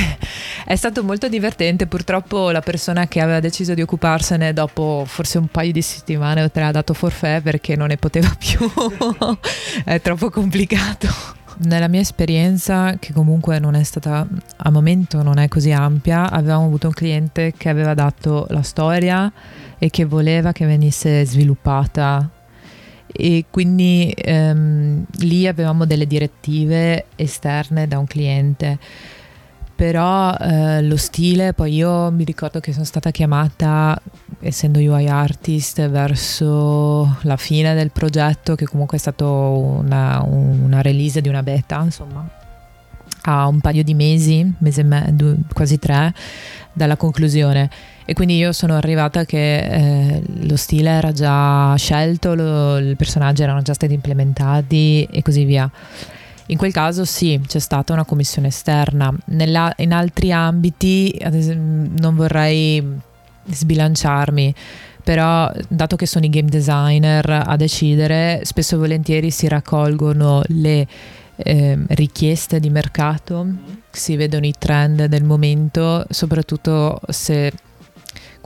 è 0.64 0.76
stato 0.76 1.02
molto 1.02 1.28
divertente. 1.28 1.86
Purtroppo 1.86 2.50
la 2.50 2.60
persona 2.60 3.06
che 3.08 3.20
aveva 3.20 3.40
deciso 3.40 3.74
di 3.74 3.82
occuparsene 3.82 4.52
dopo 4.52 5.04
forse 5.06 5.38
un 5.38 5.48
paio 5.48 5.72
di 5.72 5.82
settimane 5.82 6.42
o 6.42 6.50
tre 6.50 6.64
ha 6.64 6.70
dato 6.70 6.94
forfè 6.94 7.40
perché 7.40 7.76
non 7.76 7.88
ne 7.88 7.96
poteva 7.96 8.30
più. 8.38 8.70
È 9.84 10.00
troppo 10.00 10.30
complicato. 10.30 11.08
Nella 11.60 11.88
mia 11.88 12.00
esperienza, 12.00 12.94
che 13.00 13.12
comunque 13.12 13.58
non 13.58 13.74
è 13.74 13.82
stata 13.82 14.24
al 14.58 14.72
momento 14.72 15.24
non 15.24 15.38
è 15.38 15.48
così 15.48 15.72
ampia, 15.72 16.30
avevamo 16.30 16.66
avuto 16.66 16.86
un 16.86 16.92
cliente 16.92 17.52
che 17.56 17.68
aveva 17.68 17.94
dato 17.94 18.46
la 18.50 18.62
storia 18.62 19.32
e 19.76 19.90
che 19.90 20.04
voleva 20.04 20.52
che 20.52 20.66
venisse 20.66 21.26
sviluppata 21.26 22.30
e 23.12 23.46
quindi 23.50 24.12
ehm, 24.16 25.04
lì 25.20 25.46
avevamo 25.46 25.84
delle 25.84 26.06
direttive 26.06 27.06
esterne 27.16 27.88
da 27.88 27.98
un 27.98 28.06
cliente. 28.06 28.78
Però 29.74 30.34
eh, 30.34 30.82
lo 30.82 30.96
stile 30.96 31.52
poi 31.52 31.74
io 31.74 32.10
mi 32.10 32.24
ricordo 32.24 32.58
che 32.58 32.72
sono 32.72 32.84
stata 32.84 33.12
chiamata 33.12 34.00
essendo 34.40 34.80
UI 34.80 35.06
artist 35.06 35.88
verso 35.88 37.18
la 37.22 37.36
fine 37.36 37.74
del 37.74 37.92
progetto 37.92 38.56
che 38.56 38.66
comunque 38.66 38.96
è 38.96 39.00
stato 39.00 39.26
una, 39.28 40.20
una 40.20 40.82
release 40.82 41.20
di 41.20 41.28
una 41.28 41.44
beta 41.44 41.80
insomma 41.80 42.28
a 43.22 43.46
un 43.46 43.60
paio 43.60 43.84
di 43.84 43.94
mesi, 43.94 44.52
mese 44.58 44.82
me- 44.82 45.10
due, 45.12 45.36
quasi 45.52 45.78
tre 45.78 46.12
dalla 46.72 46.96
conclusione 46.96 47.70
e 48.10 48.14
quindi 48.14 48.38
io 48.38 48.52
sono 48.52 48.74
arrivata 48.74 49.26
che 49.26 49.58
eh, 49.58 50.22
lo 50.44 50.56
stile 50.56 50.88
era 50.88 51.12
già 51.12 51.74
scelto, 51.76 52.34
lo, 52.34 52.78
i 52.78 52.96
personaggi 52.96 53.42
erano 53.42 53.60
già 53.60 53.74
stati 53.74 53.92
implementati 53.92 55.06
e 55.10 55.20
così 55.20 55.44
via. 55.44 55.70
In 56.46 56.56
quel 56.56 56.72
caso 56.72 57.04
sì, 57.04 57.38
c'è 57.46 57.58
stata 57.58 57.92
una 57.92 58.06
commissione 58.06 58.48
esterna. 58.48 59.14
Nella, 59.26 59.74
in 59.76 59.92
altri 59.92 60.32
ambiti 60.32 61.14
esempio, 61.20 62.00
non 62.00 62.14
vorrei 62.14 62.82
sbilanciarmi, 63.44 64.54
però 65.04 65.52
dato 65.68 65.96
che 65.96 66.06
sono 66.06 66.24
i 66.24 66.30
game 66.30 66.48
designer 66.48 67.42
a 67.44 67.56
decidere, 67.56 68.40
spesso 68.44 68.76
e 68.76 68.78
volentieri 68.78 69.30
si 69.30 69.48
raccolgono 69.48 70.40
le 70.46 70.86
eh, 71.36 71.78
richieste 71.88 72.58
di 72.58 72.70
mercato, 72.70 73.46
si 73.90 74.16
vedono 74.16 74.46
i 74.46 74.54
trend 74.58 75.04
del 75.04 75.24
momento, 75.24 76.06
soprattutto 76.08 76.98
se 77.08 77.52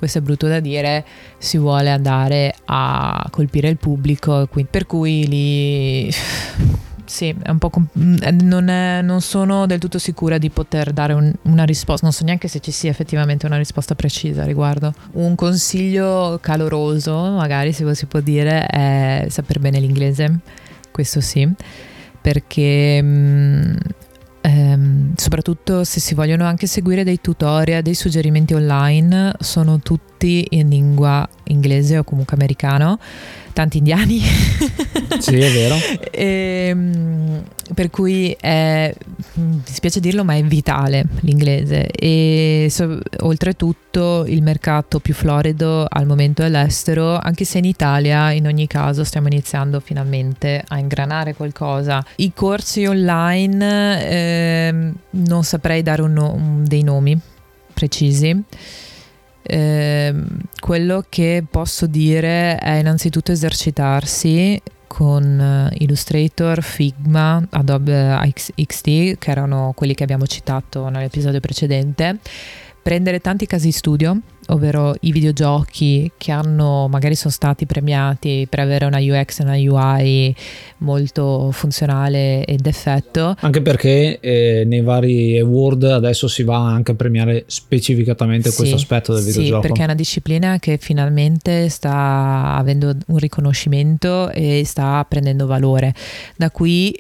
questo 0.03 0.19
è 0.19 0.21
brutto 0.21 0.49
da 0.49 0.59
dire, 0.59 1.05
si 1.39 1.59
vuole 1.59 1.89
andare 1.89 2.57
a 2.65 3.25
colpire 3.31 3.69
il 3.69 3.77
pubblico, 3.77 4.49
per 4.69 4.85
cui 4.85 5.29
lì 5.29 6.11
sì, 7.07 7.33
è 7.41 7.51
un 7.51 7.59
po' 7.59 7.71
comp- 7.71 7.97
mm, 7.97 8.17
non, 8.41 8.67
è, 8.67 9.01
non, 9.01 9.21
sono 9.21 9.65
del 9.67 9.79
tutto 9.79 10.01
sicura 10.01 10.39
di 10.39 10.51
poter 10.51 10.93
dare 10.93 11.13
un, 11.13 11.33
una 11.43 11.63
risposta, 11.63 12.05
non 12.05 12.13
so 12.13 12.25
neanche 12.25 12.49
se 12.49 12.59
ci 12.59 12.73
sia 12.73 12.91
effettivamente 12.91 13.47
una 13.47 13.59
risposta 13.59 13.95
precisa 13.95 14.43
a 14.43 14.45
riguardo. 14.45 14.93
Un 15.13 15.37
consiglio 15.37 16.41
caloroso, 16.43 17.15
magari 17.31 17.73
se 17.73 17.95
si 17.95 18.07
può 18.07 18.19
dire, 18.19 18.67
è 18.67 19.27
saper 19.29 19.61
bene 19.61 19.79
l'inglese, 19.79 20.41
questo 20.91 21.21
sì, 21.21 21.49
perché 22.21 23.01
mh, 23.01 23.07
mm, 23.07 23.77
ehm, 24.43 25.15
soprattutto 25.17 25.85
se 25.85 26.01
si 26.01 26.15
vogliono 26.15 26.45
anche 26.45 26.67
seguire 26.67 27.05
dei 27.05 27.21
tutorial, 27.21 27.83
dei 27.83 27.95
suggerimenti 27.95 28.53
online, 28.55 29.33
sono 29.41 29.79
tutti 29.81 30.47
in 30.51 30.69
lingua 30.69 31.27
inglese 31.45 31.99
o 31.99 32.05
comunque 32.05 32.37
americano, 32.37 32.99
tanti 33.53 33.79
indiani. 33.79 34.21
sì, 35.23 35.39
è 35.39 35.51
vero. 35.51 35.77
e, 36.11 36.67
ehm, 36.69 37.43
per 37.75 37.91
cui 37.91 38.37
è, 38.39 38.93
mi 39.35 39.63
spiace 39.65 40.01
dirlo, 40.01 40.25
ma 40.25 40.35
è 40.35 40.43
vitale 40.43 41.05
l'inglese 41.21 41.87
e 41.89 42.67
so, 42.71 42.99
oltretutto 43.21 44.25
il 44.27 44.43
mercato 44.43 44.99
più 44.99 45.15
florido 45.15 45.87
al 45.89 46.07
momento 46.07 46.43
è 46.43 46.49
l'estero, 46.49 47.19
anche 47.19 47.45
se 47.45 47.59
in 47.59 47.65
Italia 47.65 48.31
in 48.33 48.47
ogni 48.47 48.67
caso 48.67 49.05
stiamo 49.05 49.29
iniziando 49.29 49.81
finalmente 49.81 50.63
a 50.67 50.79
ingranare 50.79 51.35
qualcosa. 51.35 52.05
I 52.17 52.33
corsi 52.35 52.85
online 52.85 54.09
eh, 54.09 54.93
non 55.11 55.45
saprei 55.45 55.83
dare 55.83 56.03
un, 56.03 56.17
un, 56.17 56.65
dei 56.65 56.83
nomi 56.83 57.19
precisi. 57.73 58.43
Eh, 59.45 60.15
quello 60.61 61.05
che 61.09 61.45
posso 61.49 61.87
dire 61.87 62.57
è 62.57 62.75
innanzitutto 62.75 63.33
esercitarsi 63.33 64.61
con 65.03 65.41
eh, 65.41 65.77
Illustrator, 65.81 66.63
Figma, 66.63 67.45
Adobe 67.51 68.17
XD, 68.33 69.19
che 69.19 69.31
erano 69.33 69.73
quelli 69.75 69.95
che 69.95 70.05
abbiamo 70.05 70.29
citato 70.29 70.89
nell'episodio 70.91 71.41
precedente, 71.41 72.19
prendere 72.83 73.21
tanti 73.21 73.47
casi 73.47 73.71
studio, 73.71 74.19
ovvero 74.49 74.95
i 75.03 75.13
videogiochi 75.13 76.11
che 76.19 76.33
hanno 76.33 76.89
magari 76.89 77.15
sono 77.15 77.33
stati 77.33 77.65
premiati 77.65 78.47
per 78.51 78.59
avere 78.59 78.85
una 78.87 78.99
UX 78.99 79.39
e 79.39 79.43
una 79.45 79.55
UI 79.55 80.35
molto 80.79 81.51
funzionale 81.53 82.45
ed 82.45 82.67
effetto. 82.67 83.37
Anche 83.39 83.63
perché 83.63 84.19
eh, 84.19 84.65
nei 84.67 84.81
vari 84.81 85.39
award 85.39 85.85
adesso 85.85 86.27
si 86.27 86.43
va 86.43 86.59
anche 86.59 86.91
a 86.91 86.95
premiare 86.95 87.45
specificatamente 87.47 88.51
sì, 88.51 88.57
questo 88.57 88.75
aspetto 88.75 89.15
del 89.15 89.23
videogioco. 89.23 89.63
Sì, 89.63 89.69
perché 89.69 89.83
è 89.83 89.85
una 89.85 89.95
disciplina 89.95 90.59
che 90.59 90.77
finalmente 90.77 91.69
sta 91.69 92.57
avendo 92.57 92.97
un 93.07 93.17
riconoscimento 93.19 94.31
e 94.31 94.63
sta 94.65 95.07
prendendo 95.09 95.47
valore. 95.47 95.95
Da 96.37 96.51
qui 96.51 96.93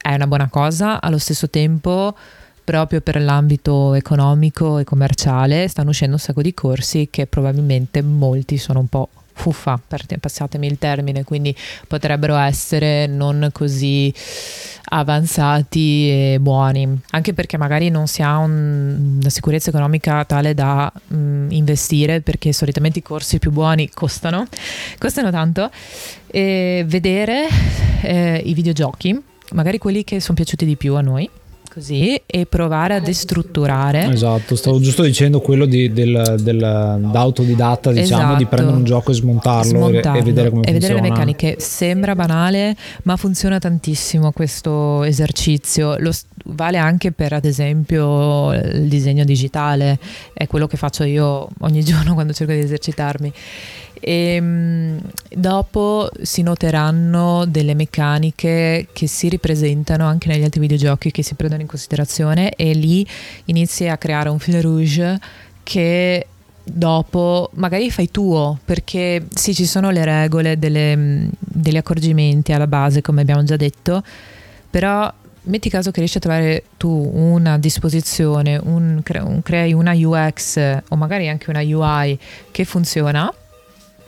è 0.00 0.14
una 0.14 0.26
buona 0.26 0.48
cosa, 0.48 0.98
allo 1.02 1.18
stesso 1.18 1.50
tempo 1.50 2.16
proprio 2.62 3.00
per 3.00 3.20
l'ambito 3.20 3.94
economico 3.94 4.78
e 4.78 4.84
commerciale 4.84 5.68
stanno 5.68 5.90
uscendo 5.90 6.14
un 6.14 6.20
sacco 6.20 6.42
di 6.42 6.54
corsi 6.54 7.08
che 7.10 7.26
probabilmente 7.26 8.02
molti 8.02 8.58
sono 8.58 8.80
un 8.80 8.86
po' 8.88 9.08
fuffa, 9.40 9.80
passatemi 10.20 10.66
il 10.66 10.78
termine, 10.78 11.24
quindi 11.24 11.54
potrebbero 11.86 12.36
essere 12.36 13.06
non 13.06 13.48
così 13.52 14.12
avanzati 14.92 16.10
e 16.10 16.38
buoni, 16.40 17.00
anche 17.10 17.32
perché 17.32 17.56
magari 17.56 17.88
non 17.88 18.06
si 18.06 18.22
ha 18.22 18.36
un, 18.36 19.18
una 19.20 19.30
sicurezza 19.30 19.70
economica 19.70 20.24
tale 20.24 20.52
da 20.52 20.92
mh, 20.92 21.16
mm, 21.16 21.50
investire, 21.52 22.20
perché 22.20 22.52
solitamente 22.52 22.98
i 22.98 23.02
corsi 23.02 23.38
più 23.38 23.50
buoni 23.50 23.88
costano, 23.88 24.46
costano 24.98 25.30
tanto, 25.30 25.70
e 26.26 26.84
vedere 26.86 27.48
eh, 28.02 28.42
i 28.44 28.52
videogiochi, 28.52 29.18
magari 29.52 29.78
quelli 29.78 30.04
che 30.04 30.20
sono 30.20 30.34
piaciuti 30.34 30.64
di 30.66 30.76
più 30.76 30.94
a 30.96 31.00
noi, 31.00 31.28
così 31.72 32.20
e 32.26 32.46
provare 32.46 32.94
a 32.94 33.00
destrutturare. 33.00 34.10
Esatto, 34.10 34.56
stavo 34.56 34.80
giusto 34.80 35.02
dicendo 35.02 35.40
quello 35.40 35.66
di, 35.66 35.92
del, 35.92 36.36
del, 36.40 36.98
d'autodidatta, 37.10 37.92
diciamo, 37.92 38.22
esatto. 38.22 38.36
di 38.36 38.46
prendere 38.46 38.76
un 38.76 38.84
gioco 38.84 39.12
e 39.12 39.14
smontarlo, 39.14 39.70
smontarlo 39.70 40.18
e, 40.18 40.22
vedere 40.22 40.50
come 40.50 40.62
e 40.62 40.72
funziona. 40.72 40.94
vedere 40.94 40.94
le 40.94 41.08
meccaniche. 41.08 41.56
Sembra 41.58 42.14
banale, 42.14 42.76
ma 43.04 43.16
funziona 43.16 43.58
tantissimo 43.58 44.32
questo 44.32 45.04
esercizio. 45.04 45.96
Lo, 45.98 46.10
vale 46.46 46.78
anche 46.78 47.12
per, 47.12 47.32
ad 47.34 47.44
esempio, 47.44 48.52
il 48.52 48.88
disegno 48.88 49.24
digitale, 49.24 49.98
è 50.32 50.46
quello 50.48 50.66
che 50.66 50.76
faccio 50.76 51.04
io 51.04 51.48
ogni 51.60 51.82
giorno 51.84 52.14
quando 52.14 52.32
cerco 52.32 52.52
di 52.52 52.58
esercitarmi 52.58 53.32
e 54.00 54.34
ehm, 54.34 55.00
dopo 55.28 56.08
si 56.22 56.42
noteranno 56.42 57.44
delle 57.46 57.74
meccaniche 57.74 58.88
che 58.92 59.06
si 59.06 59.28
ripresentano 59.28 60.06
anche 60.06 60.28
negli 60.28 60.42
altri 60.42 60.60
videogiochi 60.60 61.10
che 61.10 61.22
si 61.22 61.34
prendono 61.34 61.59
in 61.60 61.66
considerazione 61.66 62.50
e 62.54 62.72
lì 62.72 63.06
inizi 63.46 63.88
a 63.88 63.96
creare 63.96 64.28
un 64.28 64.38
fil 64.38 64.60
rouge 64.60 65.18
che 65.62 66.26
dopo 66.62 67.50
magari 67.54 67.90
fai 67.90 68.10
tuo 68.10 68.58
perché 68.64 69.26
sì 69.34 69.54
ci 69.54 69.66
sono 69.66 69.90
le 69.90 70.04
regole 70.04 70.58
delle, 70.58 71.28
degli 71.38 71.76
accorgimenti 71.76 72.52
alla 72.52 72.66
base 72.66 73.00
come 73.00 73.22
abbiamo 73.22 73.42
già 73.42 73.56
detto 73.56 74.02
però 74.68 75.12
metti 75.42 75.68
caso 75.70 75.90
che 75.90 75.98
riesci 76.00 76.18
a 76.18 76.20
trovare 76.20 76.64
tu 76.76 77.10
una 77.12 77.58
disposizione 77.58 78.60
un, 78.62 79.02
un, 79.04 79.42
crei 79.42 79.72
una 79.72 79.92
UX 79.92 80.80
o 80.88 80.96
magari 80.96 81.28
anche 81.28 81.50
una 81.50 81.60
UI 81.60 82.18
che 82.50 82.64
funziona 82.64 83.32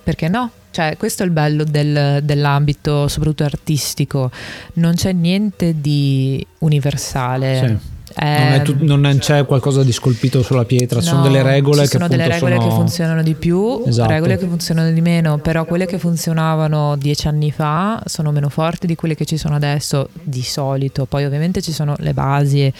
perché 0.02 0.28
no? 0.28 0.50
Cioè, 0.72 0.96
questo 0.96 1.22
è 1.22 1.26
il 1.26 1.32
bello 1.32 1.64
del, 1.64 2.20
dell'ambito, 2.22 3.06
soprattutto 3.06 3.44
artistico. 3.44 4.30
Non 4.74 4.94
c'è 4.94 5.12
niente 5.12 5.80
di 5.80 6.44
universale. 6.60 7.78
Sì. 7.80 7.91
Non, 8.16 8.62
tu, 8.62 8.76
non, 8.80 9.16
c'è 9.18 9.46
qualcosa 9.46 9.82
di 9.82 9.92
scolpito 9.92 10.42
sulla 10.42 10.64
pietra, 10.64 10.98
no, 10.98 11.04
sono 11.04 11.22
delle 11.22 11.42
regole 11.42 11.86
sono 11.86 12.06
che 12.06 12.16
delle 12.16 12.28
regole 12.28 12.56
sono... 12.56 12.68
che 12.68 12.74
funzionano 12.74 13.22
di 13.22 13.34
più, 13.34 13.82
esatto. 13.86 14.10
regole 14.10 14.38
che 14.38 14.46
funzionano 14.46 14.90
di 14.90 15.00
meno, 15.00 15.38
però 15.38 15.64
quelle 15.64 15.86
che 15.86 15.98
funzionavano 15.98 16.96
dieci 16.96 17.28
anni 17.28 17.50
fa 17.50 18.02
sono 18.06 18.30
meno 18.32 18.48
forti 18.48 18.86
di 18.86 18.94
quelle 18.94 19.14
che 19.14 19.24
ci 19.24 19.36
sono 19.36 19.54
adesso 19.54 20.08
di 20.22 20.42
solito. 20.42 21.06
Poi 21.06 21.24
ovviamente 21.24 21.62
ci 21.62 21.72
sono 21.72 21.94
le 21.98 22.12
basi 22.12 22.62
e 22.62 22.72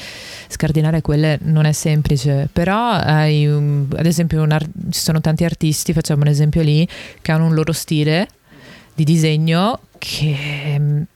scardinare 0.48 1.00
quelle 1.00 1.38
non 1.42 1.64
è 1.64 1.72
semplice, 1.72 2.48
però 2.52 2.90
hai 2.90 3.46
un, 3.46 3.86
ad 3.96 4.06
esempio 4.06 4.42
art- 4.42 4.70
ci 4.90 5.00
sono 5.00 5.20
tanti 5.20 5.44
artisti, 5.44 5.92
facciamo 5.92 6.22
un 6.22 6.28
esempio 6.28 6.62
lì, 6.62 6.86
che 7.20 7.32
hanno 7.32 7.46
un 7.46 7.54
loro 7.54 7.72
stile 7.72 8.28
di 8.94 9.04
disegno 9.04 9.80
che, 9.98 11.06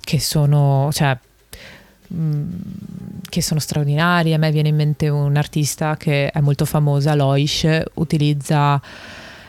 che 0.00 0.20
sono, 0.20 0.90
cioè 0.92 1.16
che 2.08 3.42
sono 3.42 3.60
straordinari. 3.60 4.34
A 4.34 4.38
me 4.38 4.50
viene 4.50 4.68
in 4.68 4.76
mente 4.76 5.08
un 5.08 5.36
artista 5.36 5.96
che 5.96 6.30
è 6.30 6.40
molto 6.40 6.64
famosa, 6.64 7.14
Loish, 7.14 7.82
utilizza 7.94 8.80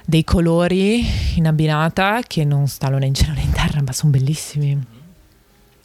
dei 0.05 0.23
colori 0.23 1.05
in 1.35 1.47
abbinata 1.47 2.21
che 2.25 2.43
non 2.43 2.67
stanno 2.67 2.97
né 2.97 3.05
in 3.05 3.13
cielo 3.13 3.33
né 3.33 3.41
in 3.41 3.51
terra, 3.51 3.81
ma 3.81 3.91
sono 3.91 4.11
bellissimi. 4.11 4.97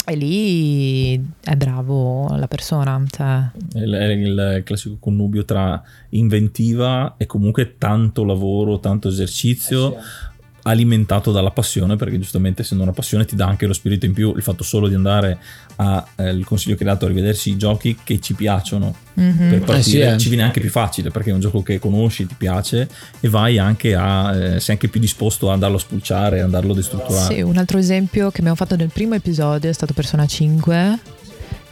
E 0.06 0.16
lì 0.16 1.14
è 1.40 1.56
bravo 1.56 2.34
la 2.36 2.46
persona. 2.46 3.02
Cioè. 3.08 3.50
È 3.72 3.78
il, 3.78 3.92
è 3.92 4.56
il 4.56 4.62
classico 4.62 4.96
connubio 4.98 5.44
tra 5.44 5.82
inventiva 6.10 7.14
e 7.16 7.24
comunque 7.24 7.78
tanto 7.78 8.24
lavoro, 8.24 8.80
tanto 8.80 9.08
esercizio. 9.08 9.96
Eh 9.96 10.00
sì 10.00 10.32
alimentato 10.64 11.30
dalla 11.30 11.50
passione 11.50 11.96
perché 11.96 12.18
giustamente 12.18 12.62
essendo 12.62 12.84
una 12.84 12.92
passione 12.92 13.24
ti 13.24 13.36
dà 13.36 13.46
anche 13.46 13.66
lo 13.66 13.72
spirito 13.72 14.06
in 14.06 14.12
più 14.12 14.32
il 14.34 14.42
fatto 14.42 14.62
solo 14.62 14.88
di 14.88 14.94
andare 14.94 15.38
al 15.76 16.04
eh, 16.16 16.40
consiglio 16.44 16.74
che 16.76 16.84
hai 16.84 16.90
dato 16.90 17.04
a 17.04 17.08
rivedersi 17.08 17.50
i 17.50 17.56
giochi 17.56 17.98
che 18.02 18.18
ci 18.18 18.34
piacciono 18.34 18.94
mm-hmm. 19.18 19.50
per 19.50 19.60
partire 19.60 20.04
eh 20.04 20.08
sì, 20.08 20.14
eh. 20.14 20.18
ci 20.18 20.28
viene 20.28 20.42
anche 20.42 20.60
più 20.60 20.70
facile 20.70 21.10
perché 21.10 21.30
è 21.30 21.32
un 21.34 21.40
gioco 21.40 21.62
che 21.62 21.78
conosci 21.78 22.26
ti 22.26 22.34
piace 22.36 22.88
e 23.20 23.28
vai 23.28 23.58
anche 23.58 23.94
a 23.94 24.34
eh, 24.34 24.60
sei 24.60 24.74
anche 24.74 24.88
più 24.88 25.00
disposto 25.00 25.50
a 25.50 25.52
andarlo 25.52 25.76
a 25.76 25.80
spulciare 25.80 26.40
a 26.40 26.44
andarlo 26.44 26.72
a 26.72 26.76
destrutturare 26.76 27.34
sì 27.34 27.42
un 27.42 27.58
altro 27.58 27.76
esempio 27.76 28.30
che 28.30 28.38
abbiamo 28.38 28.56
fatto 28.56 28.76
nel 28.76 28.90
primo 28.90 29.14
episodio 29.14 29.68
è 29.68 29.72
stato 29.72 29.92
Persona 29.92 30.26
5 30.26 30.98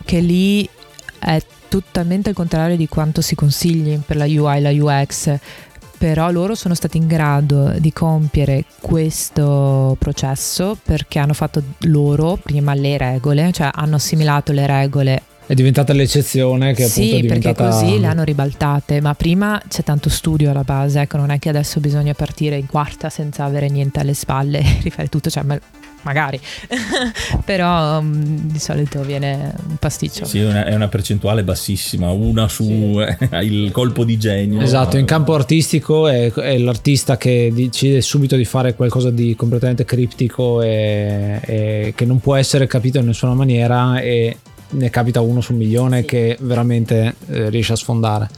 che 0.04 0.20
lì 0.20 0.68
è 1.18 1.40
totalmente 1.68 2.28
il 2.28 2.34
contrario 2.34 2.76
di 2.76 2.88
quanto 2.88 3.22
si 3.22 3.34
consigli 3.34 3.98
per 4.04 4.16
la 4.16 4.26
UI 4.26 4.60
la 4.60 4.70
UX 4.70 5.38
però 6.02 6.32
loro 6.32 6.56
sono 6.56 6.74
stati 6.74 6.96
in 6.96 7.06
grado 7.06 7.74
di 7.78 7.92
compiere 7.92 8.64
questo 8.80 9.94
processo 10.00 10.76
perché 10.82 11.20
hanno 11.20 11.32
fatto 11.32 11.62
loro 11.82 12.36
prima 12.42 12.74
le 12.74 12.98
regole, 12.98 13.52
cioè 13.52 13.70
hanno 13.72 13.94
assimilato 13.94 14.50
le 14.50 14.66
regole. 14.66 15.22
È 15.46 15.54
diventata 15.54 15.92
l'eccezione 15.92 16.74
che 16.74 16.88
sì, 16.88 17.02
appunto 17.02 17.16
è 17.18 17.20
diventata... 17.20 17.54
perché 17.54 17.84
così 17.86 18.00
le 18.00 18.08
hanno 18.08 18.24
ribaltate, 18.24 19.00
ma 19.00 19.14
prima 19.14 19.62
c'è 19.68 19.84
tanto 19.84 20.10
studio 20.10 20.50
alla 20.50 20.64
base, 20.64 21.02
ecco, 21.02 21.18
non 21.18 21.30
è 21.30 21.38
che 21.38 21.50
adesso 21.50 21.78
bisogna 21.78 22.14
partire 22.14 22.56
in 22.56 22.66
quarta 22.66 23.08
senza 23.08 23.44
avere 23.44 23.68
niente 23.68 24.00
alle 24.00 24.14
spalle 24.14 24.58
e 24.58 24.78
rifare 24.82 25.06
tutto, 25.06 25.30
cioè 25.30 25.44
magari, 26.02 26.40
però 27.44 27.98
um, 27.98 28.22
di 28.50 28.58
solito 28.58 29.02
viene 29.02 29.54
un 29.68 29.76
pasticcio. 29.76 30.24
Sì, 30.24 30.40
una, 30.40 30.64
è 30.64 30.74
una 30.74 30.88
percentuale 30.88 31.42
bassissima, 31.42 32.10
una 32.10 32.48
su 32.48 32.64
sì. 32.64 33.36
il 33.42 33.70
colpo 33.72 34.04
di 34.04 34.18
genio. 34.18 34.60
Esatto, 34.60 34.96
in 34.96 35.04
campo 35.04 35.34
artistico 35.34 36.08
è, 36.08 36.32
è, 36.32 36.58
l'artista 36.58 37.16
che 37.16 37.50
decide 37.52 38.00
subito 38.00 38.36
di 38.36 38.44
fare 38.44 38.74
qualcosa 38.74 39.10
di 39.10 39.34
completamente 39.36 39.84
criptico 39.84 40.62
e, 40.62 41.40
e 41.42 41.92
che 41.96 42.04
non 42.04 42.20
può 42.20 42.36
essere 42.36 42.66
capito 42.66 42.98
in 42.98 43.06
nessuna 43.06 43.34
maniera 43.34 44.00
e 44.00 44.36
ne 44.70 44.90
capita 44.90 45.20
uno 45.20 45.40
su 45.40 45.52
un 45.52 45.58
milione 45.58 46.00
sì. 46.00 46.06
che 46.06 46.36
veramente 46.40 47.14
eh, 47.28 47.50
riesce 47.50 47.72
a 47.72 47.76
sfondare. 47.76 48.28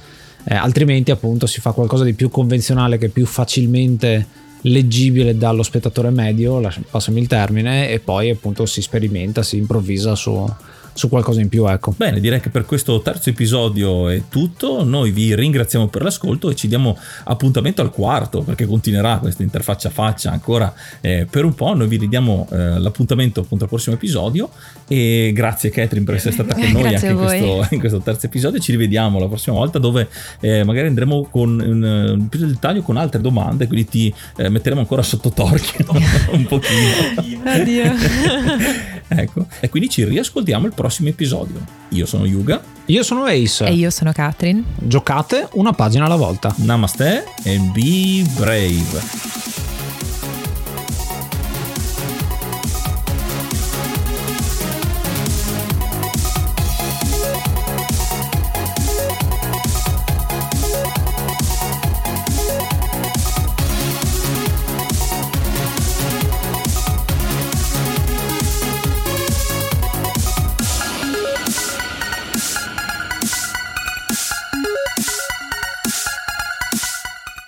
Eh, 0.46 0.54
altrimenti 0.54 1.10
appunto 1.10 1.46
si 1.46 1.60
fa 1.60 1.72
qualcosa 1.72 2.04
di 2.04 2.12
più 2.12 2.28
convenzionale 2.28 2.98
che 2.98 3.08
più 3.08 3.24
facilmente 3.24 4.42
leggibile 4.66 5.36
dallo 5.36 5.62
spettatore 5.62 6.10
medio, 6.10 6.60
passami 6.90 7.20
il 7.20 7.26
termine, 7.26 7.88
e 7.88 8.00
poi 8.00 8.30
appunto 8.30 8.66
si 8.66 8.80
sperimenta, 8.82 9.42
si 9.42 9.56
improvvisa 9.56 10.14
su, 10.14 10.46
su 10.94 11.08
qualcosa 11.08 11.40
in 11.40 11.48
più. 11.48 11.68
Ecco. 11.68 11.92
Bene, 11.96 12.20
direi 12.20 12.40
che 12.40 12.48
per 12.48 12.64
questo 12.64 13.00
terzo 13.02 13.28
episodio 13.28 14.08
è 14.08 14.22
tutto. 14.28 14.84
Noi 14.84 15.10
vi 15.10 15.34
ringraziamo 15.34 15.88
per 15.88 16.02
l'ascolto 16.02 16.48
e 16.48 16.54
ci 16.54 16.68
diamo 16.68 16.96
appuntamento 17.24 17.82
al 17.82 17.90
quarto 17.90 18.42
perché 18.42 18.64
continuerà 18.64 19.18
questa 19.18 19.42
interfaccia 19.42 19.90
faccia 19.90 20.30
ancora 20.30 20.72
eh, 21.00 21.26
per 21.28 21.44
un 21.44 21.54
po'. 21.54 21.74
Noi 21.74 21.88
vi 21.88 21.96
ridiamo 21.96 22.48
eh, 22.50 22.78
l'appuntamento 22.78 23.40
appunto 23.40 23.64
al 23.64 23.70
prossimo 23.70 23.96
episodio. 23.96 24.48
E 24.88 25.32
grazie, 25.34 25.70
Catherine, 25.70 26.06
per 26.06 26.14
essere 26.14 26.32
stata 26.34 26.54
con 26.54 26.70
noi 26.70 26.94
anche 26.94 27.06
in 27.08 27.16
questo, 27.16 27.66
in 27.70 27.78
questo, 27.80 27.98
terzo 27.98 28.26
episodio. 28.26 28.60
Ci 28.60 28.70
rivediamo 28.70 29.18
la 29.18 29.26
prossima 29.26 29.56
volta 29.56 29.78
dove 29.78 30.08
eh, 30.40 30.64
magari 30.64 30.86
andremo 30.86 31.26
con 31.30 31.60
un, 31.60 32.28
più 32.28 32.46
dettaglio 32.46 32.82
con 32.82 32.96
altre 32.96 33.20
domande. 33.20 33.66
Quindi 33.66 33.88
ti 33.88 34.14
eh, 34.36 34.48
metteremo 34.48 34.80
ancora 34.80 35.02
sotto 35.02 35.30
torchio 35.30 35.86
un 36.30 36.46
pochino. 36.46 37.42
Addio. 37.44 38.82
ecco, 39.08 39.46
e 39.60 39.68
quindi 39.68 39.88
ci 39.88 40.04
riascoltiamo 40.04 40.66
il 40.66 40.72
prossimo 40.74 40.92
prossimo 40.94 41.08
episodio. 41.08 41.64
Io 41.90 42.06
sono 42.06 42.24
Yuga. 42.24 42.62
Io 42.86 43.02
sono 43.02 43.24
Ace. 43.24 43.66
E 43.66 43.72
io 43.72 43.90
sono 43.90 44.12
Katrin. 44.12 44.64
Giocate 44.76 45.48
una 45.52 45.72
pagina 45.72 46.04
alla 46.04 46.16
volta. 46.16 46.54
Namaste 46.58 47.24
e 47.42 47.58
be 47.72 48.24
brave. 48.36 49.73